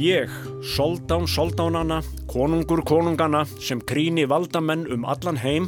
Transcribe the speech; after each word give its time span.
Ég, 0.00 0.30
soldán 0.62 1.26
soldánana, 1.26 2.00
konungur 2.26 2.80
konungana 2.82 3.44
sem 3.60 3.80
krýni 3.84 4.24
valdamenn 4.24 4.86
um 4.88 5.02
allan 5.04 5.36
heim, 5.36 5.66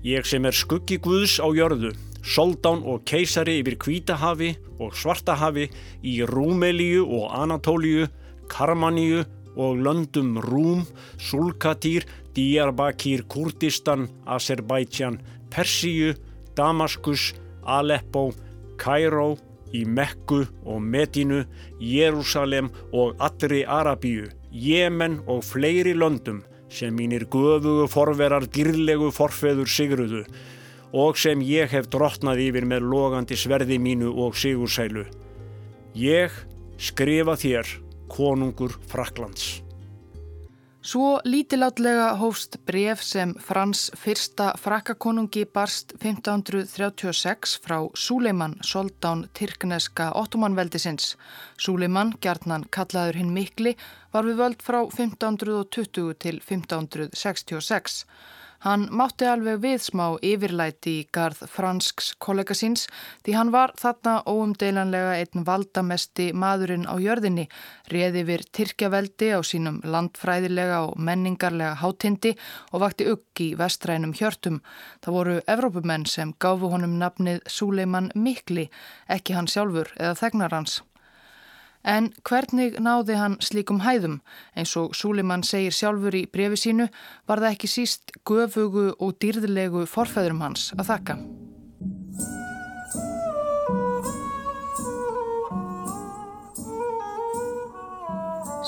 ég 0.00 0.24
sem 0.24 0.46
er 0.48 0.56
skuggi 0.56 0.96
Guðs 0.96 1.34
á 1.36 1.52
jörðu, 1.52 1.90
soldán 2.24 2.80
og 2.88 3.02
keisari 3.04 3.58
yfir 3.60 3.76
Kvítahafi 3.76 4.54
og 4.80 4.96
Svartahafi 4.96 5.66
í 6.00 6.14
Rúmelíu 6.24 7.04
og 7.04 7.34
Anatóliu, 7.36 8.06
Karmaníu 8.48 9.26
og 9.52 9.84
löndum 9.84 10.38
Rúm, 10.40 10.86
Sulkatýr, 11.20 12.08
Diyarbakir, 12.32 13.26
Kurdistan, 13.28 14.08
Azerbaijan, 14.24 15.20
Persíu, 15.52 16.16
Damaskus, 16.56 17.34
Aleppo, 17.66 18.30
Kairó, 18.80 19.36
í 19.74 19.84
Mekku 19.84 20.44
og 20.64 20.82
Medínu, 20.82 21.44
Jérúsalem 21.80 22.70
og 22.92 23.16
allri 23.18 23.64
Arabíu, 23.64 24.28
Jemen 24.52 25.20
og 25.26 25.44
fleiri 25.44 25.94
löndum 25.94 26.42
sem 26.68 26.94
mínir 26.94 27.26
göfugu 27.28 27.88
forverar 27.88 28.46
dýrlegu 28.48 29.10
forfeður 29.12 29.68
sigruðu 29.68 30.24
og 30.92 31.18
sem 31.20 31.40
ég 31.44 31.68
hef 31.72 31.88
drotnað 31.92 32.40
yfir 32.48 32.64
með 32.68 32.88
logandi 32.88 33.36
sverði 33.36 33.76
mínu 33.80 34.12
og 34.24 34.36
sigursælu. 34.36 35.04
Ég 35.94 36.32
skrifa 36.78 37.36
þér, 37.36 37.68
konungur 38.08 38.78
Fraklands. 38.88 39.67
Svo 40.88 41.18
lítilátlega 41.24 42.14
hófst 42.16 42.54
bref 42.64 43.02
sem 43.04 43.34
Frans 43.44 43.90
fyrsta 44.00 44.54
frakkakonungi 44.56 45.42
barst 45.44 45.92
1536 45.98 47.58
frá 47.60 47.76
Súleiman, 47.92 48.54
soldán 48.64 49.26
Tyrkneska 49.36 50.06
ottomanveldisins. 50.16 51.10
Súleiman, 51.60 52.14
gjarnan 52.24 52.64
kallaður 52.72 53.20
hinn 53.20 53.34
mikli, 53.36 53.74
var 54.16 54.24
við 54.24 54.40
völd 54.40 54.64
frá 54.64 54.80
1520 54.86 56.16
til 56.24 56.40
1566. 56.40 58.00
Hann 58.66 58.88
mátti 58.90 59.22
alveg 59.30 59.60
við 59.62 59.82
smá 59.84 60.04
yfirlæti 60.18 60.94
í 60.98 61.02
garð 61.14 61.44
fransks 61.52 62.08
kollega 62.18 62.56
síns 62.58 62.88
því 63.22 63.36
hann 63.36 63.52
var 63.54 63.70
þarna 63.78 64.14
óumdeilanlega 64.26 65.12
einn 65.20 65.44
valdamesti 65.46 66.32
maðurinn 66.34 66.88
á 66.90 66.98
jörðinni, 66.98 67.46
reði 67.92 68.24
vir 68.26 68.42
Tyrkjaveldi 68.50 69.30
á 69.30 69.40
sínum 69.46 69.78
landfræðilega 69.86 70.80
og 70.88 70.98
menningarlega 70.98 71.78
hátindi 71.78 72.34
og 72.72 72.82
vakti 72.82 73.06
ugg 73.12 73.44
í 73.46 73.52
vestrænum 73.54 74.16
hjörtum. 74.18 74.58
Það 75.06 75.18
voru 75.20 75.38
Evrópumenn 75.46 76.10
sem 76.10 76.34
gáfu 76.42 76.74
honum 76.74 76.98
nafnið 76.98 77.46
Súleiman 77.46 78.10
Mikli, 78.18 78.66
ekki 79.06 79.38
hann 79.38 79.46
sjálfur 79.46 79.94
eða 79.94 80.18
þegnar 80.18 80.58
hans. 80.58 80.80
En 81.84 82.10
hvernig 82.26 82.78
náði 82.82 83.16
hann 83.18 83.36
slíkum 83.40 83.82
hæðum? 83.84 84.20
Eins 84.56 84.74
og 84.76 84.96
Súlimann 84.98 85.44
segir 85.46 85.72
sjálfur 85.72 86.16
í 86.18 86.26
brefi 86.26 86.58
sínu 86.58 86.88
var 87.28 87.42
það 87.42 87.54
ekki 87.54 87.72
síst 87.74 88.16
göfugu 88.28 88.90
og 88.98 89.18
dýrðilegu 89.22 89.86
forfæðurum 89.86 90.42
hans 90.44 90.72
að 90.76 90.90
þakka. 90.92 91.20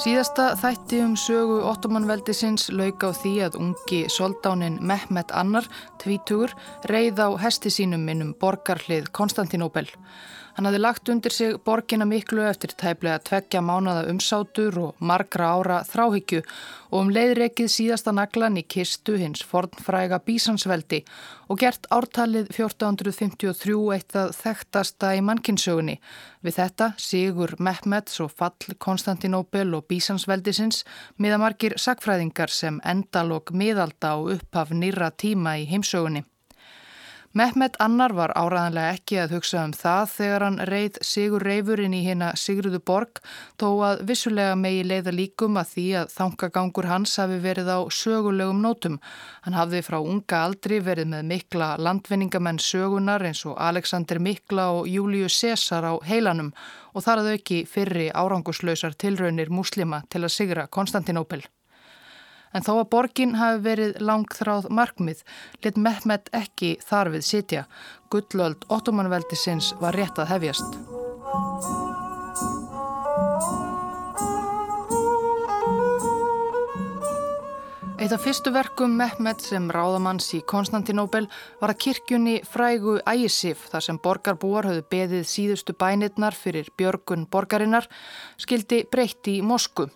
Síðasta 0.00 0.54
þætti 0.56 1.02
um 1.04 1.16
sögu 1.18 1.58
ottomanveldisins 1.68 2.70
lauk 2.72 3.02
á 3.04 3.12
því 3.12 3.32
að 3.44 3.56
ungi 3.60 3.98
soldánin 4.08 4.78
Mehmet 4.80 5.34
Annar, 5.36 5.66
tvítugur, 6.00 6.54
reið 6.88 7.20
á 7.20 7.28
hesti 7.42 7.68
sínum 7.74 8.06
innum 8.08 8.30
borgarhlið 8.40 9.10
Konstantinóbel. 9.12 9.90
Hann 10.56 10.66
hafði 10.66 10.80
lagt 10.80 11.08
undir 11.12 11.34
sig 11.34 11.56
borgina 11.64 12.06
miklu 12.08 12.42
eftir 12.48 12.72
tæplega 12.78 13.20
tveggja 13.26 13.60
mánada 13.62 14.06
umsátur 14.10 14.78
og 14.82 15.04
margra 15.10 15.52
ára 15.56 15.76
þráhyggju 15.86 16.40
og 16.90 16.96
um 17.00 17.12
leiðreikið 17.14 17.70
síðasta 17.70 18.14
naglan 18.16 18.58
í 18.58 18.64
kistu 18.66 19.14
hins 19.20 19.44
fornfræga 19.46 20.18
bísansveldi 20.26 21.04
og 21.50 21.60
gert 21.62 21.86
ártalið 21.94 22.50
1453 22.54 23.76
eitt 23.94 24.16
að 24.18 24.34
þekktasta 24.40 25.12
í 25.18 25.22
mannkinsögunni. 25.26 25.96
Við 26.42 26.58
þetta 26.58 26.90
Sigur 26.98 27.54
Mehmeds 27.58 28.18
og 28.24 28.34
fall 28.34 28.76
Konstantinóbel 28.78 29.70
og 29.78 29.86
bísansveldisins 29.90 30.82
miða 31.18 31.38
margir 31.42 31.78
sakfræðingar 31.78 32.50
sem 32.50 32.82
endalog 32.84 33.54
miðalda 33.54 34.16
og 34.18 34.34
upphaf 34.38 34.74
nýra 34.74 35.12
tíma 35.14 35.58
í 35.62 35.66
heimsögunni. 35.70 36.26
Mehmet 37.30 37.76
Annar 37.78 38.10
var 38.18 38.32
áraðanlega 38.34 38.96
ekki 38.96 39.18
að 39.22 39.36
hugsa 39.36 39.60
um 39.62 39.70
það 39.70 40.08
þegar 40.16 40.44
hann 40.44 40.56
reið 40.66 40.96
Sigur 41.06 41.44
Reifurinn 41.46 41.92
í 41.94 42.00
hérna 42.02 42.32
Sigruðu 42.34 42.80
borg 42.82 43.20
þó 43.62 43.66
að 43.86 44.02
vissulega 44.08 44.56
megi 44.58 44.80
leiða 44.82 45.14
líkum 45.14 45.60
að 45.60 45.68
því 45.76 45.84
að 46.00 46.10
þangagangur 46.16 46.88
hans 46.90 47.12
hafi 47.22 47.36
verið 47.44 47.70
á 47.70 47.78
sögulegum 47.94 48.64
nótum. 48.64 48.98
Hann 49.46 49.58
hafði 49.60 49.84
frá 49.86 50.00
unga 50.00 50.42
aldri 50.48 50.80
verið 50.82 51.12
með 51.14 51.30
mikla 51.30 51.70
landvinningamenn 51.78 52.58
sögunar 52.58 53.22
eins 53.30 53.44
og 53.46 53.54
Alexander 53.62 54.18
Mikla 54.18 54.66
og 54.80 54.90
Július 54.90 55.38
Cæsar 55.38 55.86
á 55.86 55.94
heilanum 56.10 56.50
og 56.98 57.06
þar 57.06 57.22
að 57.22 57.32
auki 57.36 57.62
fyrri 57.62 58.10
áranguslausar 58.10 58.98
tilraunir 58.98 59.54
muslima 59.54 60.02
til 60.10 60.24
að 60.26 60.34
sigra 60.34 60.66
Konstantinópel. 60.66 61.46
En 62.54 62.64
þó 62.66 62.72
að 62.80 62.88
borgin 62.94 63.36
hafi 63.38 63.62
verið 63.66 64.00
langþráð 64.02 64.70
markmið, 64.74 65.22
lit 65.64 65.76
Mehmet 65.78 66.32
ekki 66.34 66.76
þar 66.82 67.12
við 67.14 67.26
sitja. 67.28 67.66
Gullöld 68.10 68.66
ottomanveldisins 68.68 69.74
var 69.82 69.94
rétt 69.94 70.18
að 70.18 70.34
hefjast. 70.34 70.80
Eitt 78.00 78.14
af 78.16 78.22
fyrstu 78.24 78.48
verkum 78.48 78.94
Mehmet 78.96 79.42
sem 79.44 79.66
ráðamanns 79.68 80.30
í 80.32 80.38
Konstantinóbel 80.48 81.26
var 81.60 81.74
að 81.74 81.82
kirkjunni 81.84 82.38
frægu 82.48 82.94
ægisif 83.04 83.66
þar 83.68 83.84
sem 83.84 83.98
borgarbúar 84.00 84.70
höfðu 84.70 84.86
beðið 84.94 85.26
síðustu 85.28 85.76
bænirnar 85.76 86.32
fyrir 86.32 86.72
björgun 86.80 87.28
borgarinnar 87.28 87.90
skildi 88.40 88.86
breytti 88.88 89.36
í 89.42 89.44
Mosku. 89.44 89.90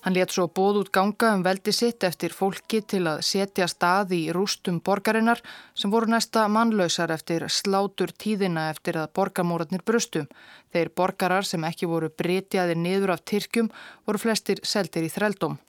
Hann 0.00 0.16
let 0.16 0.32
svo 0.32 0.46
bóð 0.48 0.78
út 0.80 0.90
ganga 0.96 1.34
um 1.36 1.42
veldi 1.44 1.72
sitt 1.76 2.04
eftir 2.08 2.32
fólki 2.32 2.80
til 2.92 3.02
að 3.10 3.20
setja 3.30 3.66
stað 3.68 4.14
í 4.16 4.20
rústum 4.32 4.78
borgarinnar 4.80 5.42
sem 5.76 5.92
voru 5.92 6.08
næsta 6.08 6.46
mannlausar 6.48 7.12
eftir 7.12 7.44
slátur 7.52 8.14
tíðina 8.24 8.70
eftir 8.72 8.96
að 8.96 9.12
borgarmóratnir 9.18 9.84
brustu. 9.84 10.24
Þeir 10.72 10.94
borgarar 10.96 11.44
sem 11.44 11.64
ekki 11.68 11.90
voru 11.90 12.08
breytjaðir 12.08 12.80
niður 12.80 13.16
af 13.16 13.26
Tyrkjum 13.28 13.68
voru 14.06 14.22
flestir 14.24 14.64
seldir 14.64 15.04
í 15.04 15.12
þreldóm. 15.12 15.60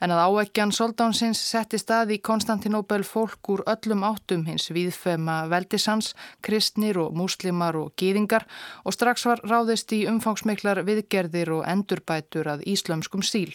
En 0.00 0.12
að 0.14 0.22
áækjan 0.26 0.74
soldánsins 0.74 1.40
setti 1.40 1.80
stað 1.80 2.14
í 2.16 2.20
Konstantinóbel 2.28 3.02
fólk 3.06 3.52
úr 3.54 3.64
öllum 3.74 4.04
áttum 4.08 4.46
hins 4.46 4.68
viðfema 4.74 5.42
veldisans, 5.52 6.12
kristnir 6.42 7.00
og 7.02 7.16
múslimar 7.18 7.78
og 7.80 7.92
gýðingar 8.00 8.46
og 8.84 8.96
strax 8.96 9.26
var 9.28 9.42
ráðist 9.46 9.92
í 9.96 10.04
umfangsmiklar 10.10 10.84
viðgerðir 10.88 11.56
og 11.58 11.68
endurbætur 11.68 12.54
að 12.56 12.66
íslömskum 12.74 13.22
stíl. 13.26 13.52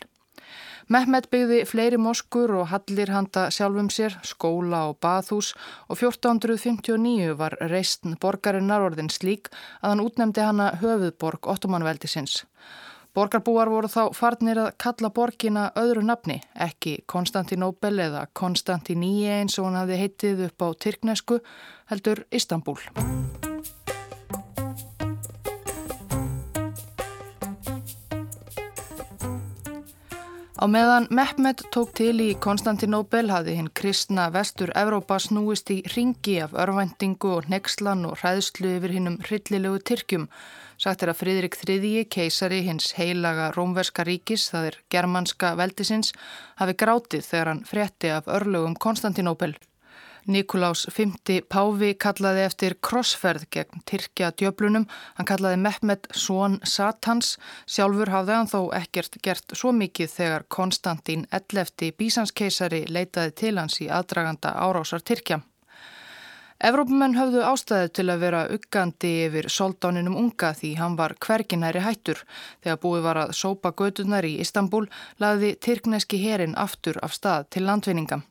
Mehmet 0.88 1.26
byggði 1.28 1.64
fleiri 1.68 1.98
moskur 2.00 2.54
og 2.62 2.70
hallir 2.72 3.10
handa 3.12 3.50
sjálfum 3.52 3.90
sér, 3.92 4.14
skóla 4.24 4.86
og 4.88 5.02
bathús 5.04 5.50
og 5.92 5.98
1459 5.98 7.34
var 7.42 7.58
reistn 7.74 8.16
borgarinnar 8.22 8.86
orðin 8.86 9.12
slík 9.12 9.52
að 9.82 9.90
hann 9.90 10.04
útnemdi 10.06 10.46
hana 10.48 10.70
höfuðborg 10.80 11.50
ottomanveldisins. 11.52 12.46
Borgarbúar 13.18 13.66
voru 13.74 13.90
þá 13.90 14.12
farnir 14.14 14.60
að 14.62 14.76
kalla 14.78 15.10
borgina 15.10 15.64
öðru 15.82 16.04
nafni, 16.06 16.36
ekki 16.54 17.00
Konstantinóbel 17.10 17.96
eða 18.04 18.28
Konstantiníi 18.38 19.26
eins 19.40 19.58
og 19.58 19.72
hann 19.72 19.80
hafi 19.80 19.98
heitið 19.98 20.44
upp 20.52 20.62
á 20.62 20.68
Tyrknesku, 20.86 21.40
heldur 21.90 22.22
Istanbul. 22.30 22.78
Á 30.62 30.66
meðan 30.70 31.10
Mehmet 31.10 31.66
tók 31.74 31.98
til 31.98 32.22
í 32.22 32.30
Konstantinóbel 32.38 33.32
hafði 33.34 33.58
hinn 33.58 33.74
kristna 33.74 34.30
vestur 34.30 34.70
Evrópa 34.78 35.18
snúist 35.18 35.74
í 35.74 35.82
ringi 35.96 36.38
af 36.46 36.54
örvæntingu 36.54 37.34
og 37.40 37.50
nexlan 37.50 38.06
og 38.06 38.22
hræðslu 38.22 38.78
yfir 38.78 38.94
hinnum 39.00 39.18
hryllilegu 39.26 39.82
Tyrkjum 39.90 40.30
Sagt 40.78 41.02
er 41.02 41.10
að 41.10 41.22
Fridrik 41.24 41.56
III, 41.58 42.06
keisari 42.06 42.60
hins 42.68 42.92
heilaga 42.98 43.50
rómverska 43.56 44.06
ríkis, 44.06 44.50
það 44.52 44.68
er 44.70 44.76
germanska 44.94 45.56
veldisins, 45.58 46.14
hafi 46.62 46.78
grátið 46.78 47.26
þegar 47.26 47.52
hann 47.54 47.64
frétti 47.66 48.14
af 48.14 48.30
örlögum 48.30 48.78
Konstantinópel. 48.78 49.56
Nikolás 50.28 50.84
V. 50.92 51.08
Páfi 51.48 51.94
kallaði 51.96 52.42
eftir 52.44 52.76
krossferð 52.84 53.46
gegn 53.56 53.84
Tyrkja 53.88 54.34
djöblunum. 54.36 54.84
Hann 55.16 55.30
kallaði 55.30 55.62
Mehmet 55.64 56.10
Són 56.12 56.60
Satans. 56.68 57.38
Sjálfur 57.66 58.12
hafði 58.12 58.36
hann 58.36 58.52
þó 58.52 58.60
ekkert 58.76 59.16
gert 59.24 59.56
svo 59.56 59.72
mikið 59.72 60.12
þegar 60.18 60.48
Konstantín 60.52 61.24
Ellefti 61.32 61.94
bísanskeisari 61.96 62.84
leitaði 62.92 63.38
til 63.40 63.56
hans 63.58 63.80
í 63.80 63.88
aðdraganda 63.88 64.52
árásar 64.68 65.02
Tyrkja. 65.02 65.40
Evrópumenn 66.58 67.14
höfðu 67.14 67.44
ástæðu 67.46 67.90
til 67.94 68.08
að 68.10 68.24
vera 68.26 68.40
uggandi 68.50 69.10
yfir 69.28 69.48
soldáninum 69.54 70.16
unga 70.18 70.56
því 70.58 70.72
hann 70.80 70.96
var 70.98 71.14
hverginæri 71.22 71.84
hættur. 71.86 72.24
Þegar 72.66 72.80
búið 72.82 73.04
var 73.06 73.20
að 73.24 73.36
sópa 73.38 73.72
gödunar 73.78 74.26
í 74.26 74.40
Istanbul 74.42 74.88
lagði 75.22 75.52
Tyrkneski 75.62 76.18
herin 76.24 76.58
aftur 76.58 76.98
af 77.06 77.14
stað 77.14 77.46
til 77.54 77.68
landvinninga. 77.70 78.24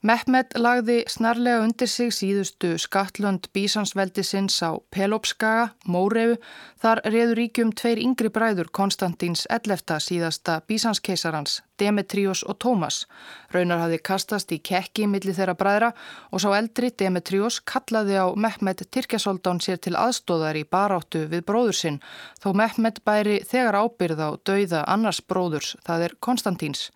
Mehmet 0.00 0.54
lagði 0.56 1.02
snarlega 1.12 1.64
undir 1.64 1.90
sig 1.90 2.14
síðustu 2.14 2.70
skattlönd 2.80 3.50
bísansveldisins 3.52 4.62
á 4.62 4.78
Pelopskaga, 4.94 5.74
Mórefu, 5.84 6.38
þar 6.80 7.02
reður 7.04 7.36
ríkjum 7.42 7.74
tveir 7.76 8.00
yngri 8.00 8.30
bræður 8.32 8.70
Konstantins 8.72 9.44
11. 9.50 9.98
síðasta 10.06 10.62
bísanskeisarans, 10.70 11.60
Demetrios 11.80 12.42
og 12.44 12.58
Tómas. 12.62 13.06
Raunar 13.54 13.80
hafði 13.84 13.98
kastast 14.04 14.52
í 14.54 14.60
kekki 14.62 15.06
millir 15.10 15.34
þeirra 15.36 15.56
bræðra 15.58 15.90
og 16.30 16.42
sá 16.42 16.48
eldri 16.58 16.92
Demetrios 16.92 17.58
kallaði 17.64 18.20
á 18.20 18.26
Mehmet 18.36 18.84
Tyrkjasoldán 18.92 19.62
sér 19.64 19.80
til 19.82 19.96
aðstóðar 19.98 20.60
í 20.60 20.66
baráttu 20.68 21.24
við 21.32 21.44
bróður 21.48 21.78
sinn, 21.80 21.98
þó 22.42 22.52
Mehmet 22.60 23.02
bæri 23.06 23.40
þegar 23.48 23.80
ábyrð 23.82 24.22
á 24.22 24.30
dauða 24.46 24.84
annars 24.86 25.22
bróðurs, 25.24 25.74
það 25.86 26.06
er 26.06 26.16
Konstantins. 26.20 26.88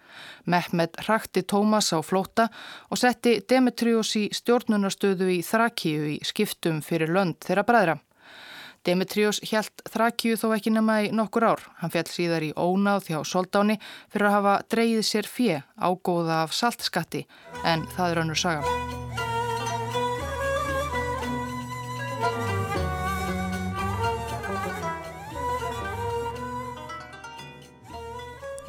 Mehmet 0.44 1.00
rakti 1.08 1.42
Tómas 1.42 1.90
á 1.96 1.98
flóta 2.04 2.50
og 2.90 3.00
setti 3.00 3.40
Demetrios 3.48 4.14
í 4.20 4.28
stjórnunarstöðu 4.36 5.32
í 5.32 5.40
Þrakíu 5.42 6.10
í 6.14 6.18
skiptum 6.22 6.82
fyrir 6.84 7.12
lönd 7.14 7.40
þeirra 7.42 7.66
bræðra. 7.66 8.02
Demetrios 8.84 9.38
hjælt 9.40 9.80
Þrakíu 9.88 10.36
þó 10.36 10.50
ekki 10.58 10.72
nema 10.74 10.98
í 11.06 11.12
nokkur 11.16 11.46
ár. 11.48 11.62
Hann 11.80 11.92
fjall 11.92 12.10
síðar 12.12 12.44
í 12.44 12.50
ónáð 12.52 13.06
þjá 13.08 13.18
soldáni 13.24 13.78
fyrir 14.12 14.28
að 14.28 14.36
hafa 14.36 14.56
dreyið 14.74 15.06
sér 15.08 15.28
fjö 15.28 15.62
ágóða 15.80 16.42
af 16.44 16.52
saltskatti 16.52 17.24
en 17.64 17.86
það 17.96 18.10
er 18.10 18.22
önnur 18.24 18.40
saga. 18.44 18.74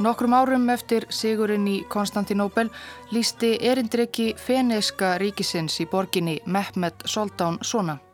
Nokkrum 0.05 0.33
árum 0.35 0.69
eftir 0.69 1.05
sigurinn 1.09 1.67
í 1.71 1.77
Konstantinóbel 1.91 2.67
lísti 3.15 3.55
erindreki 3.63 4.33
feneiska 4.39 5.15
ríkisins 5.19 5.79
í 5.79 5.87
borginni 5.91 6.39
Mehmet 6.45 7.07
Soldán 7.07 7.59
svona. 7.63 8.04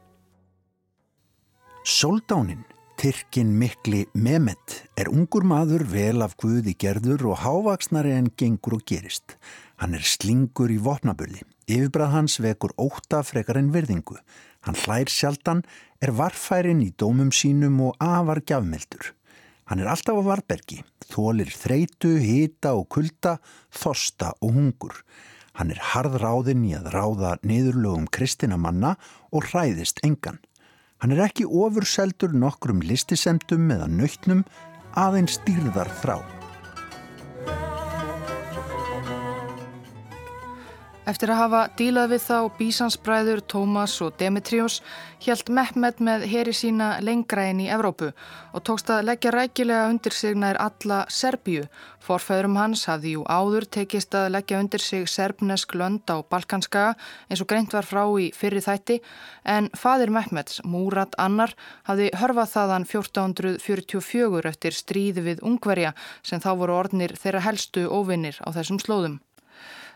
Soldánin, 1.83 2.63
Tyrkin 2.97 3.57
mikli 3.57 4.05
Mehmet, 4.13 4.83
er 4.93 5.07
ungur 5.09 5.41
maður 5.41 5.81
vel 5.89 6.21
af 6.21 6.35
guði 6.37 6.75
gerður 6.77 7.31
og 7.31 7.39
hávaksnari 7.41 8.11
en 8.13 8.27
gengur 8.37 8.75
og 8.77 8.83
gerist. 8.85 9.33
Hann 9.81 9.97
er 9.97 10.05
slingur 10.05 10.69
í 10.69 10.77
vopnaburði. 10.77 11.41
Yfirbrað 11.65 12.13
hans 12.13 12.37
vekur 12.37 12.75
óta 12.77 13.23
frekar 13.25 13.57
en 13.57 13.71
virðingu. 13.73 14.19
Hann 14.61 14.77
hlær 14.77 15.09
sjaldan, 15.09 15.63
er 15.97 16.13
varfærin 16.13 16.83
í 16.85 16.91
dómum 16.93 17.33
sínum 17.33 17.81
og 17.87 17.97
afar 17.97 18.43
gjafmeldur. 18.45 19.15
Hann 19.65 19.81
er 19.81 19.89
alltaf 19.89 20.21
á 20.21 20.23
varbergi, 20.29 20.83
þólir 21.09 21.49
þreitu, 21.49 22.13
hita 22.21 22.75
og 22.77 22.91
kulda, 22.93 23.39
þosta 23.73 24.35
og 24.37 24.53
hungur. 24.53 25.01
Hann 25.57 25.73
er 25.73 25.81
harðráðinn 25.95 26.61
í 26.69 26.77
að 26.77 26.93
ráða 26.93 27.33
niðurlögum 27.41 28.05
kristina 28.13 28.61
manna 28.61 28.93
og 29.33 29.49
hræðist 29.49 30.05
engan. 30.05 30.37
Hann 31.01 31.15
er 31.15 31.23
ekki 31.25 31.47
ofurseldur 31.49 32.35
nokkrum 32.37 32.83
listisemdum 32.85 33.71
eða 33.73 33.87
nöytnum 33.89 34.43
aðeins 35.01 35.39
stýrðar 35.39 35.89
þrá. 36.03 36.19
Eftir 41.11 41.33
að 41.33 41.39
hafa 41.41 41.61
dílað 41.75 42.11
við 42.13 42.21
þá 42.23 42.35
Bísansbræður, 42.55 43.39
Tómas 43.51 43.97
og 44.05 44.13
Demetrios 44.15 44.77
hjælt 45.19 45.49
Mehmet 45.51 45.97
með 45.99 46.21
heri 46.31 46.53
sína 46.55 47.01
lengra 47.03 47.49
inn 47.51 47.59
í 47.59 47.65
Evrópu 47.67 48.13
og 48.55 48.61
tókst 48.63 48.93
að 48.95 49.09
leggja 49.09 49.33
rækilega 49.35 49.89
undir 49.91 50.15
sig 50.15 50.37
nær 50.39 50.55
alla 50.63 51.01
Serbíu. 51.11 51.65
Forfæðurum 51.99 52.55
hans 52.55 52.85
hafði 52.87 53.17
jú 53.17 53.25
áður 53.27 53.67
tekist 53.75 54.15
að 54.15 54.29
leggja 54.37 54.61
undir 54.63 54.83
sig 54.85 55.09
serbnesk 55.11 55.75
lönd 55.75 56.07
á 56.07 56.23
Balkanskaga 56.23 56.93
eins 57.27 57.43
og 57.43 57.49
greint 57.49 57.75
var 57.75 57.89
frá 57.89 58.05
í 58.15 58.29
fyrri 58.37 58.61
þætti 58.63 59.01
en 59.43 59.67
fadir 59.75 60.13
Mehmets, 60.15 60.61
Múrat 60.63 61.17
Annar, 61.19 61.51
hafði 61.89 62.07
hörfað 62.21 62.53
þaðan 62.53 62.87
1444 62.87 64.47
eftir 64.53 64.79
stríði 64.79 65.25
við 65.27 65.43
Ungverja 65.43 65.91
sem 66.23 66.39
þá 66.39 66.53
voru 66.55 66.77
orðnir 66.79 67.17
þeirra 67.19 67.43
helstu 67.49 67.89
óvinnir 67.91 68.39
á 68.39 68.47
þessum 68.55 68.79
slóðum. 68.79 69.19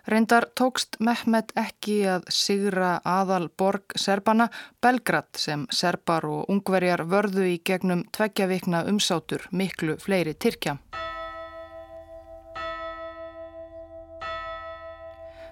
Reyndar 0.06 0.46
tókst 0.54 1.00
Mehmet 1.00 1.50
ekki 1.58 1.96
að 2.06 2.28
sigra 2.30 2.92
aðal 3.02 3.48
borg 3.58 3.96
Serbana 3.98 4.52
Belgrad 4.84 5.32
sem 5.42 5.66
serbar 5.74 6.28
og 6.30 6.52
ungverjar 6.54 7.08
vörðu 7.10 7.48
í 7.56 7.58
gegnum 7.66 8.06
tveggja 8.14 8.46
vikna 8.52 8.84
umsátur 8.92 9.48
miklu 9.50 9.98
fleiri 9.98 10.38
Tyrkja. 10.38 10.78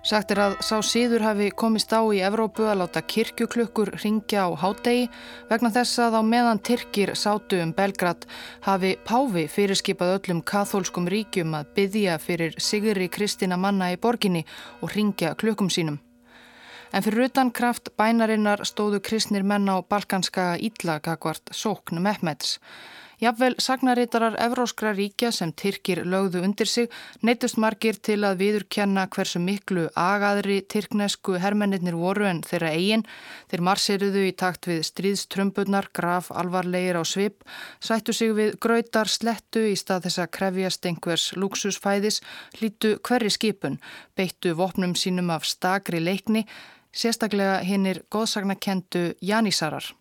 Sagt 0.03 0.33
er 0.33 0.39
að 0.43 0.53
sá 0.59 0.81
síður 0.83 1.23
hafi 1.23 1.45
komist 1.55 1.93
á 1.95 2.03
í 2.11 2.17
Evrópu 2.27 2.65
að 2.67 2.81
láta 2.81 2.99
kirkjuklukkur 3.07 3.93
ringja 4.01 4.43
á 4.43 4.51
hádegi 4.59 5.05
vegna 5.47 5.69
þess 5.71 6.01
að 6.03 6.17
á 6.19 6.21
meðan 6.27 6.59
Tyrkir 6.59 7.13
sátu 7.15 7.61
um 7.63 7.71
Belgrad 7.71 8.25
hafi 8.65 8.97
Páfi 9.07 9.45
fyrirskipað 9.47 10.17
öllum 10.17 10.41
kathólskum 10.43 11.07
ríkjum 11.07 11.55
að 11.55 11.69
byggja 11.77 12.17
fyrir 12.19 12.57
Sigri 12.59 13.07
Kristina 13.07 13.55
manna 13.55 13.93
í 13.93 13.95
borginni 13.95 14.43
og 14.81 14.91
ringja 14.91 15.37
klukkum 15.39 15.71
sínum. 15.71 16.01
En 16.91 17.01
fyrir 17.01 17.29
utan 17.29 17.53
kraft 17.55 17.93
bænarinnar 17.95 18.67
stóðu 18.67 18.99
kristnir 18.99 19.47
menn 19.47 19.71
á 19.71 19.79
balkanska 19.87 20.57
íllagakvart 20.59 21.55
sókn 21.55 22.03
Mehmeds. 22.03 22.59
Jafnvel 23.21 23.55
sagnarítarar 23.61 24.35
evróskra 24.41 24.91
ríkja 24.97 25.29
sem 25.31 25.51
Tyrkir 25.53 26.01
lögðu 26.09 26.41
undir 26.43 26.67
sig 26.67 26.89
neittust 27.21 27.59
margir 27.61 27.99
til 28.01 28.23
að 28.25 28.39
viðurkenna 28.41 29.05
hversu 29.13 29.39
miklu 29.39 29.85
agaðri 29.99 30.61
tyrknesku 30.65 31.37
hermennir 31.43 31.95
voru 31.99 32.25
en 32.29 32.41
þeirra 32.41 32.73
eigin. 32.73 33.05
Þeir 33.51 33.65
marsiruðu 33.69 34.25
í 34.27 34.33
takt 34.33 34.67
við 34.67 34.83
stríðströmburnar, 34.89 35.91
graf 35.93 36.31
alvarlegir 36.31 36.97
á 36.97 37.03
svip, 37.05 37.43
sættu 37.79 38.13
sig 38.13 38.33
við 38.33 38.57
gröytar 38.59 39.11
slettu 39.11 39.67
í 39.69 39.77
stað 39.79 40.07
þess 40.07 40.23
að 40.25 40.31
krefjast 40.37 40.85
einhvers 40.89 41.31
luxusfæðis, 41.37 42.21
hlítu 42.57 42.97
hverri 43.05 43.29
skipun, 43.29 43.79
beittu 44.17 44.55
vopnum 44.57 44.97
sínum 44.97 45.29
af 45.33 45.45
stakri 45.45 46.01
leikni, 46.01 46.47
sérstaklega 46.93 47.59
hinnir 47.65 48.03
góðsagnakendu 48.13 49.13
Janísarar. 49.21 49.93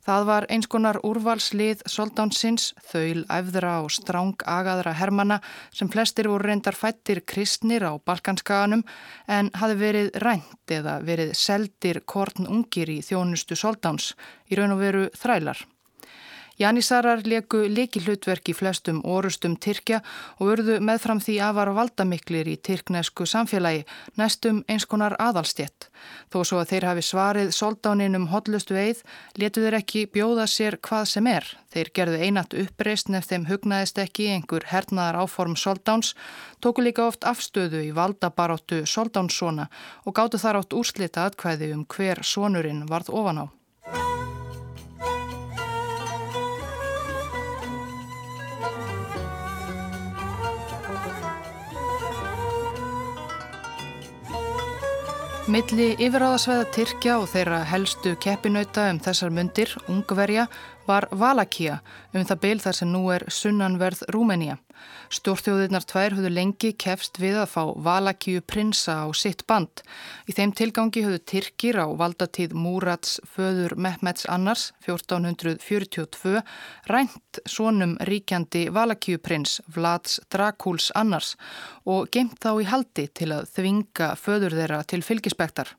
Það 0.00 0.26
var 0.28 0.46
eins 0.48 0.68
konar 0.70 0.96
úrvalslið 1.04 1.82
soldánsins, 1.90 2.70
þaul, 2.88 3.24
æfðra 3.28 3.74
og 3.84 3.90
stráng 3.92 4.44
agaðra 4.48 4.94
hermana 4.96 5.40
sem 5.76 5.90
flestir 5.92 6.30
voru 6.30 6.48
reyndar 6.48 6.76
fættir 6.78 7.20
kristnir 7.20 7.84
á 7.84 7.92
Balkanskaganum 8.00 8.84
en 9.28 9.50
hafi 9.60 9.76
verið 9.82 10.08
rænt 10.24 10.72
eða 10.72 11.00
verið 11.04 11.34
seldir 11.36 12.00
korn 12.06 12.48
ungir 12.48 12.88
í 12.88 13.02
þjónustu 13.04 13.58
soldáns, 13.60 14.14
í 14.48 14.56
raun 14.56 14.72
og 14.78 14.80
veru 14.80 15.04
þrælar. 15.20 15.60
Janísarar 16.60 17.22
leku 17.24 17.62
leiki 17.72 18.02
hlutverk 18.04 18.50
í 18.52 18.52
flestum 18.52 18.98
orustum 19.08 19.54
Tyrkja 19.56 20.02
og 20.36 20.50
urðu 20.52 20.74
meðfram 20.84 21.20
því 21.24 21.38
afar 21.46 21.70
valdamiklir 21.72 22.50
í 22.52 22.58
tyrknesku 22.60 23.24
samfélagi, 23.24 23.86
næstum 24.20 24.58
eins 24.68 24.84
konar 24.84 25.14
aðalstjett. 25.16 25.86
Þó 26.28 26.42
svo 26.44 26.58
að 26.60 26.74
þeir 26.74 26.86
hafi 26.90 27.04
svarið 27.06 27.54
soldáninum 27.56 28.26
hotlustu 28.28 28.76
eið, 28.76 29.00
letu 29.40 29.64
þeir 29.64 29.78
ekki 29.78 30.02
bjóða 30.12 30.44
sér 30.52 30.76
hvað 30.84 31.06
sem 31.14 31.30
er. 31.32 31.48
Þeir 31.72 31.90
gerðu 31.96 32.18
einat 32.26 32.56
uppreist 32.64 33.08
nefn 33.08 33.30
þeim 33.30 33.46
hugnaðist 33.48 34.02
ekki 34.02 34.26
einhver 34.34 34.66
hernaðar 34.68 35.22
áform 35.22 35.54
soldáns, 35.56 36.12
tóku 36.60 36.84
líka 36.84 37.06
oft 37.06 37.24
afstöðu 37.24 37.80
í 37.86 37.94
valdabaróttu 37.96 38.82
soldánssona 38.84 39.70
og 40.04 40.18
gáttu 40.20 40.42
þar 40.44 40.60
átt 40.60 40.76
úrslita 40.76 41.24
atkvæði 41.30 41.72
um 41.78 41.86
hver 41.88 42.20
sonurinn 42.20 42.84
varð 42.90 43.08
ofan 43.16 43.42
á. 43.48 43.59
Milli 55.50 55.96
yfiráðasveða 55.98 56.66
Tyrkja 56.70 57.14
og 57.18 57.24
þeirra 57.32 57.64
helstu 57.66 58.12
keppinauta 58.22 58.84
um 58.92 59.00
þessar 59.02 59.32
myndir, 59.34 59.72
Ungverja, 59.90 60.44
var 60.90 61.06
Valakía 61.14 61.78
um 62.14 62.26
það 62.26 62.42
byl 62.42 62.58
þar 62.64 62.76
sem 62.76 62.90
nú 62.90 63.04
er 63.14 63.24
sunnanverð 63.30 64.02
Rúmenía. 64.10 64.58
Stórþjóðirnar 65.12 65.84
tvær 65.90 66.14
höfðu 66.16 66.30
lengi 66.32 66.70
kefst 66.78 67.18
við 67.20 67.40
að 67.42 67.50
fá 67.52 67.62
Valakíu 67.84 68.40
prinsa 68.46 68.94
á 69.04 69.06
sitt 69.16 69.44
band. 69.50 69.82
Í 70.30 70.34
þeim 70.36 70.54
tilgangi 70.56 71.02
höfðu 71.04 71.20
Tyrkir 71.32 71.80
á 71.82 71.86
valdatíð 72.00 72.54
Múrats 72.56 73.18
föður 73.34 73.74
Mehmets 73.76 74.26
annars 74.30 74.70
1442 74.86 76.40
rænt 76.90 77.42
svonum 77.44 77.96
ríkjandi 78.08 78.68
Valakíu 78.74 79.18
prins 79.18 79.58
Vlads 79.74 80.20
Drakúls 80.32 80.90
annars 80.94 81.34
og 81.84 82.08
geimt 82.14 82.40
þá 82.40 82.54
í 82.62 82.70
haldi 82.70 83.08
til 83.10 83.32
að 83.36 83.50
þvinga 83.56 84.14
föður 84.18 84.58
þeirra 84.62 84.82
til 84.86 85.04
fylgispektar. 85.06 85.74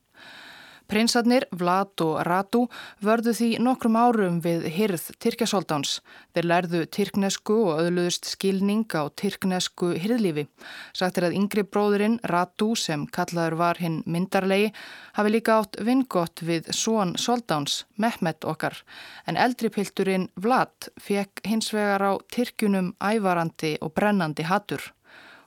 Prinsarnir, 0.92 1.46
Vlad 1.56 2.02
og 2.04 2.18
Ratu, 2.28 2.66
vörðu 3.00 3.32
því 3.38 3.48
nokkrum 3.64 3.94
árum 3.96 4.42
við 4.44 4.66
hyrð 4.76 5.06
Tyrkjasóldáns. 5.24 6.02
Þeir 6.36 6.48
lærðu 6.52 6.82
tyrknesku 6.92 7.56
og 7.70 7.80
öðluðust 7.86 8.28
skilning 8.28 8.84
á 8.92 9.08
tyrknesku 9.16 9.94
hyrðlífi. 10.04 10.50
Sagt 10.92 11.22
er 11.22 11.30
að 11.30 11.38
yngri 11.40 11.64
bróðurinn 11.64 12.20
Ratu, 12.28 12.74
sem 12.76 13.08
kallaður 13.08 13.56
var 13.64 13.80
hinn 13.80 14.02
myndarlegi, 14.04 14.74
hafi 15.16 15.32
líka 15.32 15.62
átt 15.62 15.80
vingott 15.80 16.44
við 16.44 16.68
són 16.76 17.16
Sóldáns, 17.16 17.86
Mehmet 17.96 18.44
okkar. 18.44 18.76
En 19.24 19.40
eldri 19.40 19.72
pilturinn 19.72 20.28
Vlad 20.36 20.92
fekk 21.00 21.46
hins 21.48 21.72
vegar 21.72 22.04
á 22.04 22.12
Tyrkjunum 22.36 22.98
ævarandi 23.00 23.78
og 23.80 23.96
brennandi 23.96 24.44
hattur. 24.44 24.92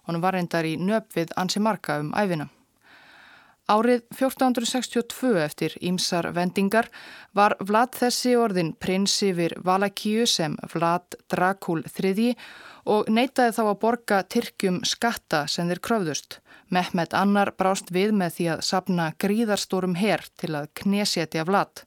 Honum 0.09 0.25
var 0.25 0.41
reyndar 0.41 0.65
í 0.65 0.79
nöp 0.81 1.13
við 1.13 1.37
ansi 1.37 1.61
marka 1.61 2.01
um 2.01 2.15
æfina. 2.17 2.49
Árið 3.65 4.03
1462 4.13 5.39
eftir 5.41 5.73
Ímsar 5.81 6.27
vendingar 6.37 6.91
var 7.33 7.55
Vlad 7.65 7.95
þessi 7.97 8.35
orðin 8.37 8.75
prins 8.77 9.15
yfir 9.25 9.55
Valakíu 9.65 10.27
sem 10.29 10.59
Vlad 10.75 11.17
Drakul 11.33 11.81
III 11.89 12.35
og 12.93 13.09
neytaði 13.09 13.55
þá 13.57 13.63
að 13.65 13.81
borga 13.87 14.21
Tyrkjum 14.29 14.83
skatta 14.85 15.47
sem 15.49 15.73
þeir 15.73 15.81
kröfðust. 15.89 16.39
Mehmet 16.69 17.17
Annar 17.17 17.55
brást 17.57 17.89
við 17.89 18.13
með 18.13 18.37
því 18.37 18.51
að 18.53 18.65
sapna 18.69 19.09
gríðarstórum 19.25 19.97
herr 19.97 20.29
til 20.37 20.53
að 20.61 20.69
knesetja 20.83 21.49
Vlad. 21.49 21.87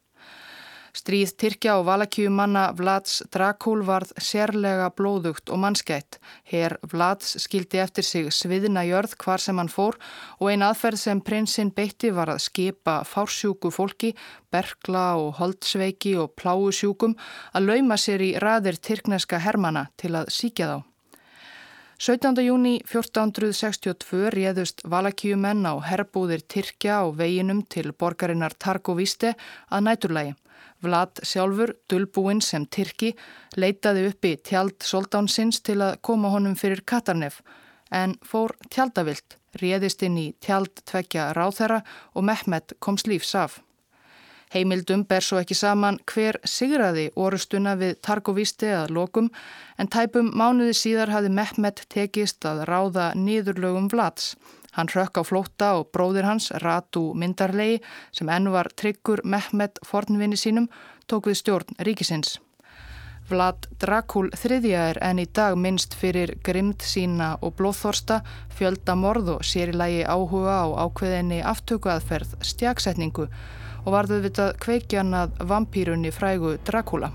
Stríð 0.95 1.33
Tyrkja 1.39 1.77
og 1.79 1.85
Valakíu 1.87 2.29
manna 2.31 2.69
Vlads 2.77 3.21
Drakul 3.33 3.83
varð 3.87 4.13
sérlega 4.21 4.89
blóðugt 4.95 5.51
og 5.51 5.61
mannskætt. 5.63 6.19
Herr 6.47 6.77
Vlads 6.91 7.35
skildi 7.43 7.81
eftir 7.83 8.05
sig 8.07 8.31
sviðina 8.31 8.85
jörð 8.87 9.15
hvar 9.23 9.43
sem 9.43 9.57
hann 9.57 9.71
fór 9.71 9.99
og 10.39 10.51
ein 10.51 10.65
aðferð 10.65 11.01
sem 11.03 11.21
prinsinn 11.21 11.71
beitti 11.71 12.11
var 12.11 12.31
að 12.33 12.43
skipa 12.47 12.99
fársjúku 13.03 13.71
fólki, 13.71 14.13
bergla 14.51 15.15
og 15.21 15.33
holdsveiki 15.41 16.17
og 16.21 16.35
pláusjúkum 16.39 17.17
að 17.53 17.71
lauma 17.71 17.97
sér 17.97 18.23
í 18.23 18.35
raðir 18.39 18.79
tyrkneska 18.79 19.41
hermana 19.43 19.89
til 19.97 20.15
að 20.15 20.31
síkja 20.33 20.75
þá. 20.75 20.77
17. 21.97 22.37
júni 22.45 22.75
1462 22.85 24.27
réðust 24.29 24.83
Valakíumenn 24.85 25.65
á 25.65 25.81
herbúðir 25.81 26.43
Tyrkja 26.45 27.01
á 27.01 27.09
veginum 27.09 27.63
til 27.65 27.89
borgarinnar 27.89 28.53
Targoviste 28.53 29.31
að 29.73 29.81
næturlægi. 29.87 30.35
Vlad 30.85 31.21
sjálfur, 31.25 31.73
dölbúinn 31.89 32.41
sem 32.41 32.65
Tyrki, 32.69 33.13
leitaði 33.57 34.07
upp 34.11 34.25
í 34.29 34.35
tjald 34.45 34.77
soldánsins 34.85 35.63
til 35.65 35.79
að 35.81 35.97
koma 36.05 36.29
honum 36.33 36.57
fyrir 36.59 36.83
Katarnef 36.85 37.41
en 37.91 38.17
fór 38.21 38.53
tjaldavilt, 38.69 39.37
réðist 39.57 40.03
inn 40.05 40.17
í 40.21 40.27
tjald 40.43 40.83
tvekja 40.85 41.31
ráþæra 41.37 41.81
og 42.13 42.27
Mehmet 42.27 42.75
kom 42.83 42.99
slífs 42.99 43.33
af. 43.35 43.61
Heimildum 44.53 45.03
ber 45.07 45.23
svo 45.23 45.41
ekki 45.41 45.57
saman 45.59 45.97
hver 46.07 46.37
sigraði 46.47 47.09
orustuna 47.19 47.73
við 47.79 47.97
Targovísti 48.05 48.69
að 48.71 48.93
lokum 48.95 49.27
en 49.77 49.89
tæpum 49.91 50.29
mánuði 50.39 50.75
síðar 50.77 51.11
hafi 51.11 51.31
Mehmet 51.33 51.83
tekist 51.91 52.47
að 52.47 52.63
ráða 52.69 53.09
nýðurlögum 53.19 53.89
Vlads. 53.91 54.35
Hann 54.77 54.91
rökk 54.93 55.17
á 55.17 55.23
flótta 55.25 55.71
og 55.79 55.87
bróðir 55.89 56.27
hans, 56.29 56.51
Ratu 56.61 57.15
Myndarlegi, 57.17 57.79
sem 58.13 58.29
enn 58.29 58.51
var 58.53 58.69
tryggur 58.77 59.23
Mehmet 59.25 59.81
fornvinni 59.81 60.37
sínum, 60.37 60.69
tók 61.09 61.31
við 61.31 61.41
stjórn 61.41 61.79
ríkisins. 61.81 62.37
Vlad 63.27 63.65
Drakul 63.81 64.29
þriðja 64.37 64.85
er 64.93 65.01
enn 65.03 65.19
í 65.19 65.25
dag 65.35 65.57
minnst 65.59 65.97
fyrir 65.97 66.37
grimd 66.45 66.85
sína 66.85 67.33
og 67.41 67.57
blóðþorsta, 67.57 68.21
fjölda 68.55 68.95
morð 68.95 69.33
og 69.35 69.43
sérilagi 69.43 70.05
áhuga 70.07 70.61
á 70.63 70.67
ákveðinni 70.85 71.41
aftökuaðferð 71.43 72.37
stjaksetningu 72.53 73.27
og 73.27 73.93
varðu 73.97 74.21
vitað 74.29 74.55
kveikjan 74.63 75.15
að 75.25 75.39
vampýrunni 75.49 76.13
frægu 76.15 76.55
Drakula. 76.69 77.11